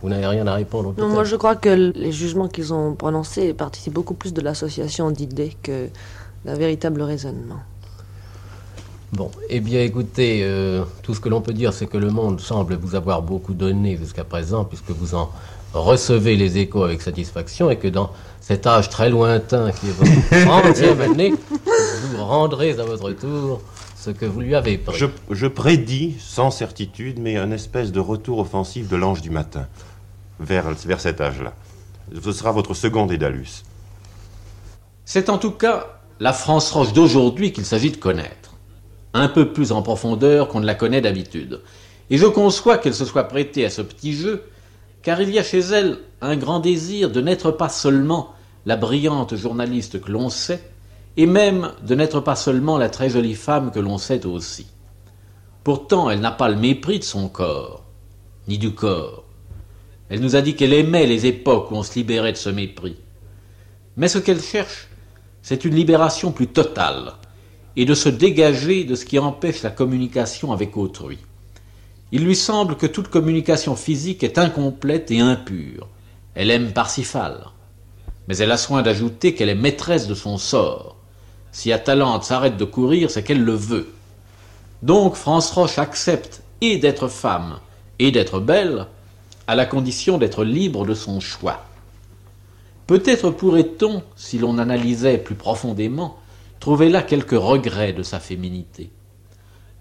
[0.01, 3.53] Vous n'avez rien à répondre Non, moi je crois que les jugements qu'ils ont prononcés
[3.53, 5.87] participent beaucoup plus de l'association d'idées que
[6.45, 7.59] d'un véritable raisonnement.
[9.13, 12.41] Bon, eh bien écoutez, euh, tout ce que l'on peut dire, c'est que le monde
[12.41, 15.31] semble vous avoir beaucoup donné jusqu'à présent, puisque vous en
[15.73, 20.11] recevez les échos avec satisfaction, et que dans cet âge très lointain qui est votre
[20.73, 21.33] 30e année,
[22.13, 23.61] vous rendrez à votre tour
[24.07, 24.97] ce que vous lui avez pris.
[24.97, 29.67] Je, je prédis, sans certitude, mais un espèce de retour offensif de l'ange du matin,
[30.39, 31.53] vers, vers cet âge-là.
[32.23, 33.63] Ce sera votre second Dédalus.
[35.03, 38.55] C'est en tout cas la France roche d'aujourd'hui qu'il s'agit de connaître,
[39.13, 41.61] un peu plus en profondeur qu'on ne la connaît d'habitude.
[42.09, 44.43] Et je conçois qu'elle se soit prêtée à ce petit jeu,
[45.01, 48.33] car il y a chez elle un grand désir de n'être pas seulement
[48.65, 50.61] la brillante journaliste que l'on sait,
[51.17, 54.67] et même de n'être pas seulement la très jolie femme que l'on sait aussi.
[55.63, 57.83] Pourtant, elle n'a pas le mépris de son corps,
[58.47, 59.25] ni du corps.
[60.09, 62.97] Elle nous a dit qu'elle aimait les époques où on se libérait de ce mépris.
[63.97, 64.87] Mais ce qu'elle cherche,
[65.41, 67.13] c'est une libération plus totale,
[67.75, 71.17] et de se dégager de ce qui empêche la communication avec autrui.
[72.11, 75.89] Il lui semble que toute communication physique est incomplète et impure.
[76.35, 77.47] Elle aime Parsifal.
[78.27, 80.96] Mais elle a soin d'ajouter qu'elle est maîtresse de son sort.
[81.57, 83.91] Si Atalante s'arrête de courir, c'est qu'elle le veut.
[84.83, 87.57] Donc France Roche accepte et d'être femme
[87.97, 88.85] et d'être belle,
[89.47, 91.65] à la condition d'être libre de son choix.
[92.85, 96.19] Peut-être pourrait-on, si l'on analysait plus profondément,
[96.59, 98.91] trouver là quelques regrets de sa féminité.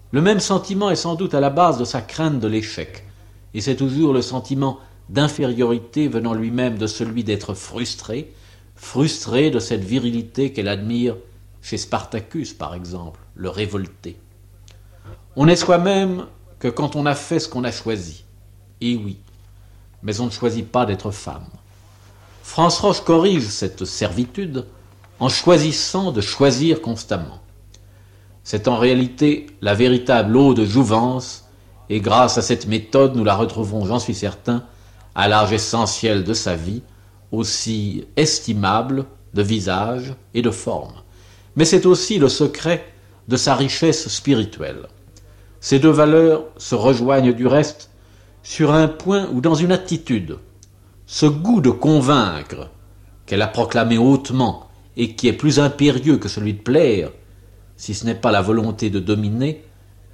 [0.09, 3.05] Le même sentiment est sans doute à la base de sa crainte de l'échec,
[3.53, 8.33] et c'est toujours le sentiment d'infériorité venant lui-même de celui d'être frustré,
[8.75, 11.17] frustré de cette virilité qu'elle admire
[11.67, 14.17] chez Spartacus par exemple, le révolté.
[15.35, 16.27] On n'est soi-même
[16.59, 18.23] que quand on a fait ce qu'on a choisi.
[18.79, 19.17] Et oui,
[20.01, 21.49] mais on ne choisit pas d'être femme.
[22.41, 24.65] France Roche corrige cette servitude
[25.19, 27.41] en choisissant de choisir constamment.
[28.45, 31.49] C'est en réalité la véritable eau de jouvence,
[31.89, 34.63] et grâce à cette méthode, nous la retrouverons, j'en suis certain,
[35.15, 36.83] à l'âge essentiel de sa vie,
[37.33, 40.93] aussi estimable de visage et de forme.
[41.57, 42.85] Mais c'est aussi le secret
[43.27, 44.87] de sa richesse spirituelle.
[45.59, 47.89] Ces deux valeurs se rejoignent du reste
[48.43, 50.37] sur un point ou dans une attitude.
[51.07, 52.69] Ce goût de convaincre,
[53.25, 57.11] qu'elle a proclamé hautement et qui est plus impérieux que celui de plaire,
[57.75, 59.65] si ce n'est pas la volonté de dominer,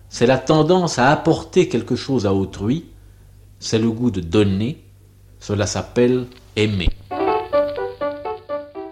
[0.10, 2.86] c'est la tendance à apporter quelque chose à autrui,
[3.60, 4.82] c'est le goût de donner,
[5.40, 6.26] cela s'appelle
[6.56, 6.90] aimer.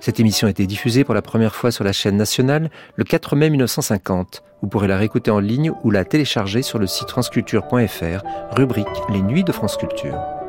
[0.02, 3.36] Cette émission a été diffusée pour la première fois sur la chaîne nationale le 4
[3.36, 4.41] mai 1950.
[4.64, 8.24] Vous pourrez la réécouter en ligne ou la télécharger sur le site franceculture.fr,
[8.56, 10.41] rubrique Les Nuits de France Culture.